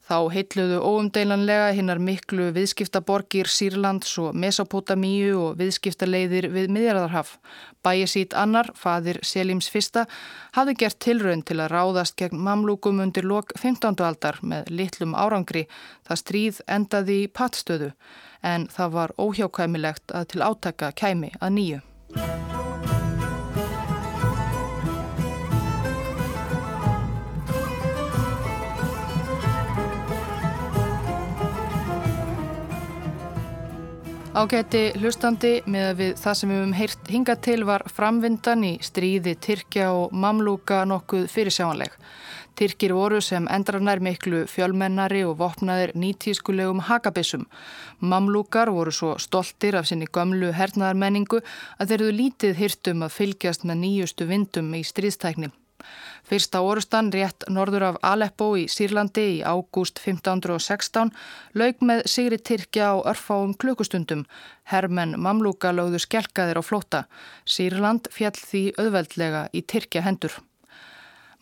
Þá 0.03 0.17
heitluðu 0.33 0.81
óumdeilanlega 0.83 1.69
hinnar 1.77 1.99
miklu 2.03 2.49
viðskiptaborgir 2.55 3.47
Sýrlands 3.47 4.17
og 4.19 4.35
Mesopotamíu 4.35 5.37
og 5.39 5.61
viðskiptaleiðir 5.61 6.49
við 6.51 6.73
miðjarðarhaf. 6.75 7.37
Bæjasít 7.83 8.35
annar, 8.35 8.67
fadir 8.75 9.21
Selims 9.23 9.69
fyrsta, 9.71 10.03
hafði 10.57 10.75
gert 10.83 10.99
tilraun 11.03 11.45
til 11.47 11.61
að 11.63 11.71
ráðast 11.71 12.17
gegn 12.19 12.43
mamlúkum 12.43 12.99
undir 13.03 13.23
lok 13.23 13.55
15. 13.55 13.95
aldar 14.03 14.41
með 14.43 14.73
litlum 14.75 15.15
árangri. 15.15 15.69
Það 16.03 16.21
stríð 16.23 16.59
endaði 16.67 17.21
í 17.23 17.31
pattstöðu 17.31 17.93
en 18.43 18.67
það 18.75 18.99
var 18.99 19.15
óhjákvæmilegt 19.15 20.11
að 20.11 20.27
til 20.35 20.43
átaka 20.43 20.91
kæmi 20.99 21.31
að 21.39 21.57
nýju. 21.59 21.81
Ágæti 34.33 34.87
hlustandi 34.97 35.59
með 35.69 35.83
að 35.91 35.99
við 35.99 36.13
það 36.17 36.37
sem 36.39 36.49
við 36.49 36.57
hefum 36.57 36.71
heyrt 36.73 37.09
hinga 37.13 37.35
til 37.45 37.57
var 37.69 37.83
framvindan 37.85 38.63
í 38.65 38.71
stríði 38.81 39.35
Tyrkja 39.37 39.91
og 39.93 40.15
Mamlúka 40.23 40.79
nokkuð 40.89 41.27
fyrirsjáanleg. 41.29 41.93
Tyrkir 42.57 42.95
voru 42.97 43.21
sem 43.21 43.45
endrarnær 43.45 44.01
miklu 44.01 44.47
fjölmennari 44.49 45.21
og 45.29 45.37
vopnaðir 45.37 45.93
nýtískulegum 45.93 46.81
hakabissum. 46.89 47.45
Mamlúkar 48.01 48.73
voru 48.73 48.89
svo 48.89 49.15
stoltir 49.21 49.77
af 49.77 49.85
sinni 49.85 50.09
gömlu 50.09 50.49
hernaðarmenningu 50.57 51.43
að 51.77 51.93
þeir 51.93 51.99
eru 52.01 52.21
lítið 52.23 52.57
hýrtum 52.57 53.05
að 53.05 53.19
fylgjast 53.19 53.69
með 53.69 53.83
nýjustu 53.85 54.33
vindum 54.33 54.73
í 54.73 54.81
stríðstækni. 54.81 55.53
Fyrsta 56.27 56.61
orustan 56.63 57.11
rétt 57.13 57.47
norður 57.49 57.87
af 57.89 57.99
Aleppo 58.13 58.51
í 58.59 58.67
Sýrlandi 58.71 59.25
í 59.35 59.41
ágúst 59.43 59.99
1516 60.03 61.11
laug 61.59 61.83
með 61.83 62.05
Sigri 62.13 62.39
Tyrkja 62.39 62.93
á 62.93 62.95
örfáum 63.13 63.57
klukustundum. 63.59 64.23
Hermenn 64.71 65.19
Mamlúka 65.19 65.73
lögðu 65.75 65.99
skelkaðir 66.05 66.59
á 66.59 66.63
flóta. 66.63 67.03
Sýrland 67.45 68.09
fjall 68.11 68.37
því 68.39 68.65
auðveldlega 68.79 69.47
í 69.51 69.65
Tyrkja 69.67 70.05
hendur. 70.07 70.39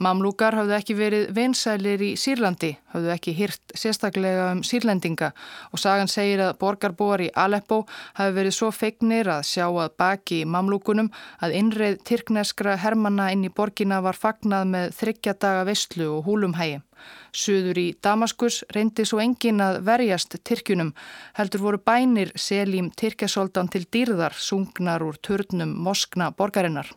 Mamlúkar 0.01 0.55
hafðu 0.57 0.73
ekki 0.73 0.93
verið 0.97 1.27
vinsælir 1.37 2.01
í 2.01 2.07
Sýrlandi, 2.17 2.71
hafðu 2.89 3.11
ekki 3.13 3.33
hyrt 3.37 3.73
sérstaklega 3.77 4.47
um 4.55 4.63
sýrlendinga 4.65 5.27
og 5.69 5.81
sagan 5.81 6.09
segir 6.09 6.41
að 6.41 6.55
borgarbúar 6.63 7.21
í 7.21 7.27
Aleppo 7.37 7.83
hafi 8.17 8.33
verið 8.33 8.55
svo 8.55 8.71
feignir 8.73 9.29
að 9.29 9.43
sjá 9.51 9.67
að 9.67 9.91
baki 10.01 10.39
í 10.41 10.47
mamlúkunum 10.49 11.11
að 11.45 11.53
innreið 11.59 11.99
tyrkneskra 12.09 12.79
hermanna 12.81 13.27
inn 13.35 13.45
í 13.45 13.51
borgina 13.53 13.99
var 14.01 14.17
fagnað 14.17 14.71
með 14.71 14.95
þryggjadaga 14.97 15.67
vestlu 15.69 16.07
og 16.15 16.25
húlumhægi. 16.25 16.81
Suður 17.29 17.77
í 17.77 17.85
Damaskus 18.01 18.63
reyndi 18.73 19.05
svo 19.05 19.21
engin 19.21 19.61
að 19.61 19.83
verjast 19.85 20.33
Tyrkjunum, 20.41 20.95
heldur 21.37 21.61
voru 21.67 21.81
bænir 21.85 22.33
seljím 22.33 22.89
Tyrkjasoldan 22.97 23.69
til 23.69 23.85
dýrðar 23.85 24.33
sungnar 24.33 25.05
úr 25.05 25.21
turnum 25.21 25.77
moskna 25.77 26.31
borgarinnar. 26.33 26.89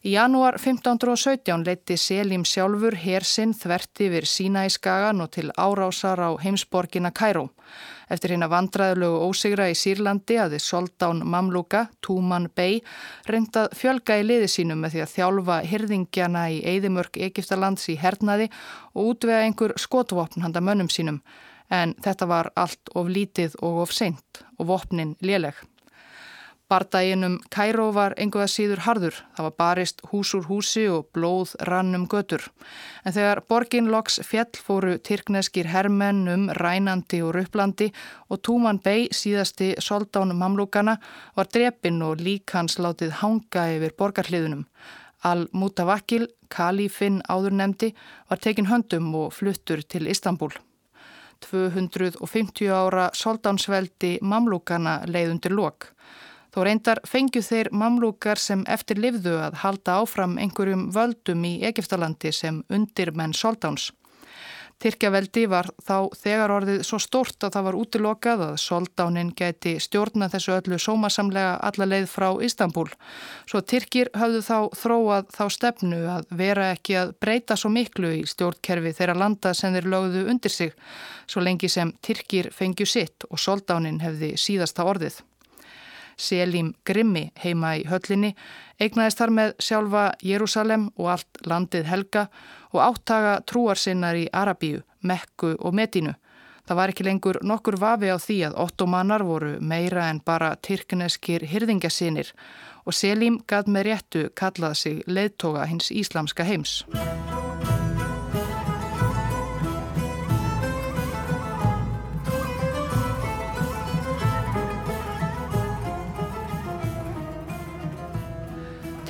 Í 0.00 0.14
janúar 0.14 0.56
1517 0.56 1.66
leiti 1.66 1.92
Selim 2.00 2.46
sjálfur 2.48 2.94
hersinn 3.02 3.50
þvert 3.52 4.00
yfir 4.00 4.24
sína 4.24 4.62
í 4.64 4.70
skagan 4.72 5.20
og 5.20 5.28
til 5.34 5.50
árásar 5.60 6.22
á 6.24 6.32
heimsborgina 6.40 7.10
Kæró. 7.12 7.50
Eftir 8.08 8.32
hérna 8.32 8.48
vandraðulegu 8.48 9.18
ósigra 9.28 9.66
í 9.68 9.74
Sýrlandi 9.76 10.38
aðið 10.40 10.64
Soldán 10.64 11.20
Mamluka, 11.20 11.82
Túman 12.00 12.48
Bey, 12.56 12.80
reyndað 13.28 13.76
fjölga 13.76 14.16
í 14.16 14.24
liði 14.24 14.48
sínum 14.48 14.80
með 14.80 14.96
því 14.96 15.02
að 15.04 15.12
þjálfa 15.18 15.58
hyrðingjana 15.68 16.46
í 16.48 16.62
Eidimörk 16.72 17.20
Egiptalands 17.28 17.84
í 17.92 17.98
hernaði 18.00 18.48
og 18.94 19.12
útvega 19.12 19.44
einhver 19.44 19.76
skotvopn 19.76 20.46
handa 20.46 20.64
mönnum 20.64 20.88
sínum. 20.88 21.20
En 21.68 21.92
þetta 22.00 22.26
var 22.26 22.48
allt 22.56 22.88
of 22.96 23.12
lítið 23.12 23.60
og 23.60 23.84
of 23.84 23.92
seint 23.92 24.40
og 24.56 24.72
vopnin 24.72 25.12
léleg. 25.20 25.60
Bardæginum 26.70 27.40
Kæró 27.50 27.88
var 27.90 28.14
enguða 28.14 28.46
síður 28.46 28.84
harður. 28.84 29.16
Það 29.34 29.46
var 29.46 29.54
barist 29.58 30.02
hús 30.12 30.30
úr 30.38 30.44
húsi 30.46 30.84
og 30.86 31.08
blóð 31.16 31.56
rannum 31.66 32.04
götur. 32.06 32.44
En 33.02 33.16
þegar 33.16 33.42
borgin 33.50 33.90
loks 33.90 34.20
fjell 34.22 34.60
fóru 34.66 34.94
tyrkneskir 35.02 35.66
hermenn 35.72 36.30
um 36.30 36.46
rænandi 36.60 37.24
og 37.26 37.34
rupplandi 37.34 37.90
og 38.30 38.42
Túman 38.46 38.78
Bey, 38.84 39.08
síðasti 39.10 39.72
soldán 39.82 40.36
mamlúkana, 40.38 41.00
var 41.34 41.50
drepinn 41.50 41.98
og 42.06 42.22
lík 42.22 42.54
hans 42.54 42.78
látið 42.78 43.18
hanga 43.18 43.66
yfir 43.74 43.98
borgarliðunum. 43.98 44.64
Al-Mutavakil, 45.26 46.28
kalífinn 46.48 47.20
áðurnemdi, 47.26 47.96
var 48.30 48.38
tekin 48.38 48.70
höndum 48.70 49.10
og 49.18 49.34
fluttur 49.34 49.82
til 49.82 50.06
Istanbul. 50.06 50.54
250 51.50 52.70
ára 52.70 53.10
soldánsveldi 53.16 54.18
mamlúkana 54.22 55.00
leiðundir 55.10 55.56
lok. 55.56 55.90
Þó 56.50 56.64
reyndar 56.66 57.00
fengju 57.06 57.42
þeir 57.46 57.70
mamlúkar 57.70 58.40
sem 58.42 58.64
eftir 58.66 58.98
livðu 58.98 59.36
að 59.38 59.60
halda 59.62 60.00
áfram 60.02 60.36
einhverjum 60.42 60.88
völdum 60.94 61.46
í 61.46 61.54
Egiptalandi 61.70 62.34
sem 62.34 62.64
undir 62.68 63.14
menn 63.14 63.36
soldáns. 63.36 63.92
Tyrkjaveldi 64.80 65.42
var 65.52 65.66
þá 65.84 66.08
þegar 66.16 66.52
orðið 66.54 66.78
svo 66.88 66.96
stort 67.04 67.44
að 67.44 67.52
það 67.52 67.66
var 67.66 67.76
útilokað 67.76 68.44
að 68.46 68.54
soldánin 68.62 69.32
geti 69.36 69.74
stjórna 69.84 70.30
þessu 70.32 70.54
öllu 70.54 70.78
sómasamlega 70.80 71.58
alla 71.68 71.88
leið 71.90 72.06
frá 72.08 72.28
Istanbul. 72.46 72.86
Svo 73.44 73.60
Tyrkir 73.60 74.08
hafðu 74.16 74.40
þá 74.46 74.56
þróað 74.80 75.28
þá 75.36 75.44
stefnu 75.52 76.00
að 76.14 76.32
vera 76.40 76.70
ekki 76.72 76.96
að 76.96 77.12
breyta 77.20 77.60
svo 77.60 77.68
miklu 77.76 78.14
í 78.22 78.26
stjórnkerfi 78.32 78.94
þeirra 78.96 79.18
landa 79.20 79.52
sem 79.52 79.76
þeir 79.76 79.90
lögðu 79.92 80.24
undir 80.32 80.56
sig, 80.56 80.72
svo 81.28 81.44
lengi 81.44 81.68
sem 81.68 81.92
Tyrkir 82.00 82.48
fengju 82.48 82.88
sitt 82.88 83.28
og 83.28 83.36
soldánin 83.36 84.00
hefði 84.00 84.32
síðasta 84.40 84.88
orðið. 84.88 85.20
Selim 86.20 86.74
Grimmi 86.86 87.30
heima 87.42 87.74
í 87.80 87.84
höllinni 87.88 88.34
eignaðist 88.80 89.20
þar 89.20 89.34
með 89.36 89.52
sjálfa 89.62 90.04
Jérúsalem 90.24 90.88
og 90.96 91.12
allt 91.16 91.44
landið 91.48 91.88
helga 91.90 92.26
og 92.72 92.82
áttaga 92.84 93.38
trúarsinnar 93.48 94.18
í 94.20 94.26
Arabíu, 94.32 94.82
Mekku 95.02 95.56
og 95.58 95.74
Medínu. 95.76 96.14
Það 96.68 96.78
var 96.78 96.92
ekki 96.92 97.04
lengur 97.06 97.40
nokkur 97.42 97.80
vafi 97.82 98.12
á 98.14 98.18
því 98.20 98.36
að 98.46 98.58
ottomanar 98.62 99.24
voru 99.26 99.56
meira 99.58 100.06
en 100.06 100.20
bara 100.22 100.52
tyrkneskir 100.62 101.48
hyrðingasinir 101.50 102.30
og 102.86 102.94
Selim 102.94 103.40
gað 103.50 103.72
með 103.74 103.88
réttu 103.90 104.26
kallað 104.38 104.78
sig 104.84 105.02
leðtoga 105.10 105.66
hins 105.66 105.90
íslamska 105.90 106.46
heims. 106.46 106.84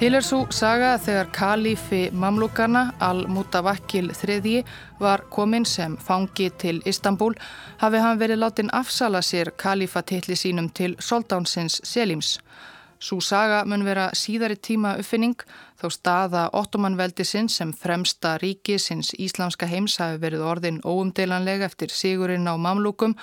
Til 0.00 0.14
er 0.16 0.24
svo 0.24 0.46
saga 0.48 0.94
þegar 0.96 1.26
kalífi 1.36 1.98
Mamlúkana 2.16 2.86
al-Mutavakkil 3.04 4.06
III 4.16 4.62
var 4.96 5.26
komin 5.28 5.66
sem 5.68 5.98
fangi 6.00 6.46
til 6.62 6.78
Istanbul 6.88 7.34
hafi 7.82 8.00
hann 8.00 8.16
verið 8.22 8.40
látin 8.40 8.72
afsala 8.72 9.20
sér 9.20 9.50
kalífatilli 9.60 10.38
sínum 10.40 10.70
til 10.72 10.94
soldánsins 11.04 11.82
Selims. 11.84 12.38
Svo 12.98 13.20
saga 13.20 13.58
mun 13.66 13.84
vera 13.84 14.06
síðari 14.16 14.56
tíma 14.56 14.94
uppfinning 15.02 15.44
þó 15.82 15.92
staða 15.92 16.46
ottomanveldisinn 16.62 17.52
sem 17.52 17.76
fremsta 17.76 18.38
ríki 18.40 18.78
sinns 18.80 19.12
íslamska 19.18 19.68
heims 19.68 19.98
hafi 20.00 20.16
verið 20.24 20.46
orðin 20.54 20.80
óumdelanlega 20.80 21.68
eftir 21.68 21.92
sigurinn 21.92 22.48
á 22.48 22.56
Mamlúkum 22.56 23.18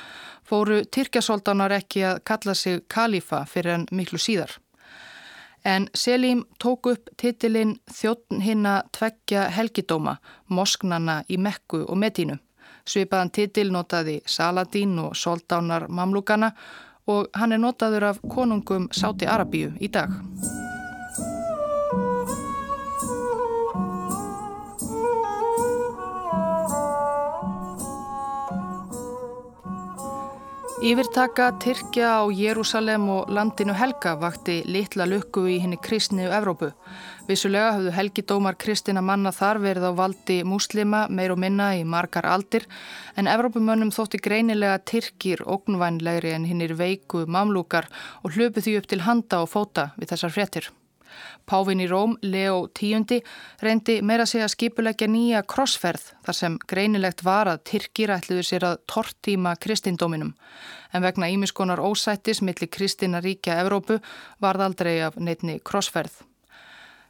fóru 0.46 0.84
Tyrkjasóldánar 0.86 1.74
ekki 1.82 2.06
að 2.14 2.24
kalla 2.24 2.54
sig 2.54 2.86
kalífa 2.88 3.46
fyrir 3.50 3.80
en 3.80 3.90
miklu 3.92 4.22
síðar 4.22 4.60
en 5.68 5.90
Selim 5.94 6.46
tók 6.64 6.86
upp 6.86 7.10
titilinn 7.18 7.76
Þjóttn 7.92 8.42
hinna 8.42 8.84
tveggja 8.96 9.50
helgidóma, 9.52 10.16
Mosknana 10.48 11.24
í 11.28 11.38
Mekku 11.38 11.84
og 11.84 12.00
Medínu. 12.00 12.38
Svipaðan 12.88 13.34
titil 13.36 13.74
notaði 13.76 14.22
Saladin 14.26 14.96
og 15.04 15.16
Soldánar 15.16 15.90
Mamlúkana 15.92 16.54
og 17.08 17.28
hann 17.36 17.52
er 17.52 17.60
notaður 17.60 18.08
af 18.14 18.24
konungum 18.32 18.88
Sáti 18.96 19.28
Arabíu 19.28 19.76
í 19.80 19.92
dag. 19.92 20.16
Yfirtaka 30.78 31.56
Tyrkja 31.58 32.22
á 32.22 32.30
Jérúsalem 32.30 33.08
og 33.10 33.32
landinu 33.34 33.74
Helga 33.74 34.12
vakti 34.22 34.60
litla 34.70 35.08
lukku 35.10 35.48
í 35.50 35.56
henni 35.58 35.80
kristni 35.82 36.28
og 36.28 36.36
Evrópu. 36.38 36.70
Vissulega 37.26 37.72
hafðu 37.74 37.96
helgidómar 37.96 38.60
kristina 38.62 39.02
manna 39.02 39.34
þar 39.34 39.58
verið 39.64 39.90
á 39.90 39.92
valdi 39.98 40.38
muslima 40.46 41.08
meir 41.10 41.34
og 41.34 41.42
minna 41.42 41.72
í 41.74 41.82
margar 41.82 42.30
aldir 42.30 42.70
en 43.18 43.26
Evrópumönnum 43.26 43.90
þótti 43.90 44.22
greinilega 44.22 44.78
Tyrkir 44.86 45.42
ógnvænlegri 45.50 46.38
en 46.38 46.46
hinnir 46.46 46.78
veiku 46.78 47.26
mamlúkar 47.26 47.90
og 48.22 48.38
hlöpu 48.38 48.62
því 48.62 48.78
upp 48.78 48.92
til 48.94 49.06
handa 49.10 49.42
og 49.42 49.50
fóta 49.50 49.96
við 49.98 50.14
þessar 50.14 50.38
fréttir. 50.38 50.70
Pávin 51.48 51.80
í 51.80 51.88
Róm, 51.88 52.18
Leo 52.22 52.68
X, 52.68 53.24
reyndi 53.64 54.02
meira 54.02 54.26
sig 54.26 54.44
að 54.44 54.54
skipulegja 54.54 55.08
nýja 55.08 55.44
krossferð 55.48 56.12
þar 56.26 56.38
sem 56.38 56.58
greinilegt 56.68 57.24
var 57.24 57.48
að 57.48 57.64
Tyrkir 57.72 58.14
ætluður 58.18 58.48
sér 58.50 58.66
að 58.68 58.82
tortíma 58.92 59.56
kristindóminum. 59.56 60.34
En 60.94 61.04
vegna 61.04 61.30
ímiskonar 61.32 61.80
ósættis 61.80 62.42
millir 62.42 62.70
kristina 62.70 63.22
ríkja 63.24 63.62
Evrópu 63.64 64.00
varð 64.44 64.68
aldrei 64.68 65.00
af 65.06 65.16
neitni 65.16 65.60
krossferð. 65.64 66.24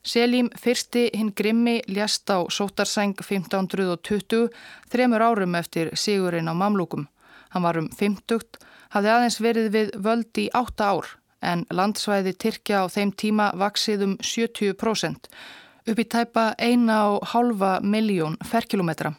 Selim 0.07 0.47
fyrsti 0.55 1.09
hinn 1.13 1.33
Grimmi 1.35 1.81
ljast 1.91 2.29
á 2.31 2.45
sótarsæng 2.47 3.17
1520, 3.19 4.47
þremur 4.87 5.25
árum 5.25 5.55
eftir 5.59 5.91
sigurinn 5.99 6.47
á 6.47 6.55
mamlúkum. 6.55 7.09
Hann 7.51 7.63
var 7.65 7.79
um 7.81 7.89
50, 7.91 8.59
hafði 8.95 9.11
aðeins 9.11 9.41
verið 9.43 9.71
við 9.73 9.95
völd 10.03 10.39
í 10.39 10.47
8 10.55 10.91
ár 10.93 11.17
en 11.41 11.65
landsvæði 11.69 12.33
Tyrkja 12.33 12.83
á 12.83 12.85
þeim 12.89 13.13
tíma 13.13 13.51
vaksið 13.55 14.03
um 14.07 14.17
70% 14.21 15.31
upp 15.88 16.01
í 16.01 16.05
tæpa 16.11 16.49
eina 16.59 16.97
og 17.13 17.29
halva 17.31 17.77
miljón 17.79 18.35
ferkilometra. 18.43 19.13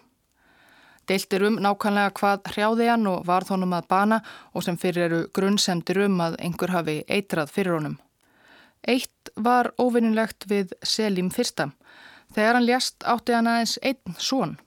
Deiltir 1.09 1.47
um 1.49 1.57
nákvæmlega 1.65 2.13
hvað 2.19 2.51
hrjáði 2.53 2.89
hann 2.91 3.07
og 3.09 3.25
varð 3.29 3.55
honum 3.55 3.73
að 3.73 3.89
bana 3.89 4.19
og 4.53 4.67
sem 4.67 4.77
fyrir 4.77 5.07
eru 5.07 5.21
grunnsemdir 5.33 6.03
um 6.05 6.21
að 6.21 6.37
einhver 6.45 6.75
hafi 6.75 6.99
eitrað 7.09 7.55
fyrir 7.55 7.79
honum. 7.79 7.97
Eitt 8.85 9.33
var 9.37 9.73
óvinnilegt 9.81 10.45
við 10.51 10.75
Selim 10.85 11.31
fyrsta. 11.33 11.71
Þegar 12.37 12.59
hann 12.59 12.69
ljast 12.69 13.09
átti 13.09 13.33
hann 13.33 13.49
aðeins 13.49 13.79
einn 13.81 14.21
són, 14.21 14.59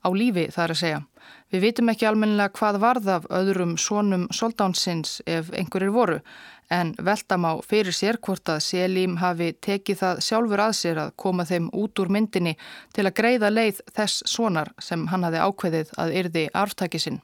á 0.00 0.08
lífi 0.08 0.48
þar 0.54 0.72
að 0.72 0.80
segja. 0.80 1.02
Við 1.50 1.64
vitum 1.66 1.90
ekki 1.90 2.06
almennilega 2.06 2.54
hvað 2.58 2.80
varð 2.82 3.08
af 3.16 3.28
öðrum 3.34 3.76
sónum 3.78 4.28
soldánsins 4.30 5.20
ef 5.26 5.50
einhverjir 5.50 5.94
voru 5.94 6.18
en 6.70 6.92
veltam 7.02 7.44
á 7.50 7.52
fyrir 7.66 7.94
sér 7.94 8.18
hvort 8.22 8.48
að 8.48 8.60
Selim 8.62 9.16
hafi 9.18 9.50
tekið 9.66 9.98
það 10.02 10.20
sjálfur 10.26 10.62
að 10.66 10.76
sér 10.78 11.00
að 11.02 11.14
koma 11.16 11.46
þeim 11.48 11.66
út 11.74 11.98
úr 11.98 12.12
myndinni 12.14 12.54
til 12.94 13.06
að 13.08 13.16
greiða 13.18 13.50
leið 13.50 13.80
þess 13.96 14.22
sonar 14.30 14.70
sem 14.78 15.08
hann 15.10 15.26
hafi 15.26 15.42
ákveðið 15.42 15.90
að 15.98 16.14
yrði 16.22 16.44
arftæki 16.54 17.02
sinn. 17.02 17.18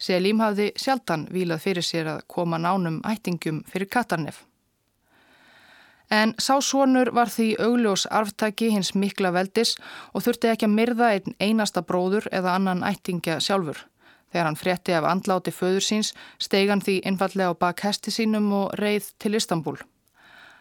Selim 0.00 0.40
hafi 0.40 0.70
sjaldan 0.78 1.26
vilað 1.34 1.64
fyrir 1.66 1.84
sér 1.84 2.14
að 2.14 2.22
koma 2.30 2.62
nánum 2.62 3.02
ættingum 3.04 3.64
fyrir 3.66 3.90
Katarnef. 3.90 4.44
En 6.10 6.32
sá 6.42 6.56
sonur 6.58 7.12
var 7.14 7.30
því 7.30 7.52
augljós 7.62 8.06
arftæki 8.10 8.72
hins 8.74 8.94
mikla 8.98 9.30
veldis 9.30 9.76
og 10.12 10.24
þurfti 10.24 10.50
ekki 10.50 10.66
að 10.66 10.74
myrða 10.74 11.12
einn 11.14 11.36
einasta 11.38 11.84
bróður 11.86 12.26
eða 12.34 12.56
annan 12.58 12.82
ættingja 12.82 13.38
sjálfur. 13.38 13.84
Þegar 14.30 14.48
hann 14.48 14.58
frétti 14.58 14.94
af 14.94 15.06
andláti 15.06 15.54
föður 15.54 15.86
síns 15.86 16.12
steig 16.38 16.70
hann 16.70 16.82
því 16.82 17.00
einfallega 17.06 17.54
á 17.54 17.60
bak 17.62 17.86
hesti 17.86 18.10
sínum 18.14 18.50
og 18.54 18.74
reið 18.82 19.12
til 19.22 19.38
Istanbul. 19.38 19.78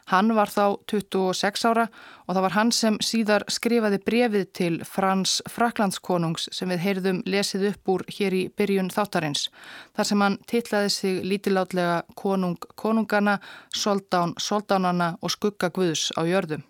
Hann 0.10 0.34
var 0.38 0.50
þá 0.50 0.80
26 0.90 1.66
ára 1.70 1.86
og 2.26 2.34
það 2.34 2.44
var 2.46 2.56
hann 2.56 2.72
sem 2.74 2.98
síðar 3.04 3.46
skrifaði 3.52 4.00
brefið 4.06 4.48
til 4.58 4.72
Frans 4.88 5.40
Fraklandskonungs 5.50 6.50
sem 6.56 6.72
við 6.74 6.84
heyrðum 6.86 7.22
lesið 7.30 7.68
upp 7.72 7.94
úr 7.94 8.06
hér 8.10 8.38
í 8.38 8.44
byrjun 8.58 8.90
þáttarins. 8.94 9.50
Þar 9.94 10.10
sem 10.10 10.26
hann 10.26 10.40
titlaði 10.50 10.96
sig 10.96 11.22
lítilátlega 11.26 12.02
konung 12.18 12.58
konungana, 12.76 13.38
soldán 13.70 14.34
soldánana 14.42 15.16
og 15.22 15.34
skugga 15.36 15.70
guðs 15.74 16.10
á 16.18 16.26
jörðum 16.26 16.66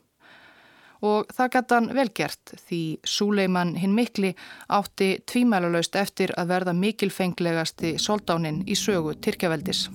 og 1.06 1.30
það 1.32 1.52
gæti 1.56 1.76
hann 1.78 1.92
velgert 1.96 2.54
því 2.68 2.82
Súleiman 3.08 3.76
hinn 3.80 3.96
mikli 3.96 4.34
átti 4.68 5.12
tvímælalaust 5.32 5.96
eftir 6.00 6.34
að 6.38 6.52
verða 6.54 6.76
mikilfenglegasti 6.76 7.96
soldáninn 8.02 8.66
í 8.68 8.76
sögu 8.80 9.16
Tyrkjaveldis. 9.24 9.88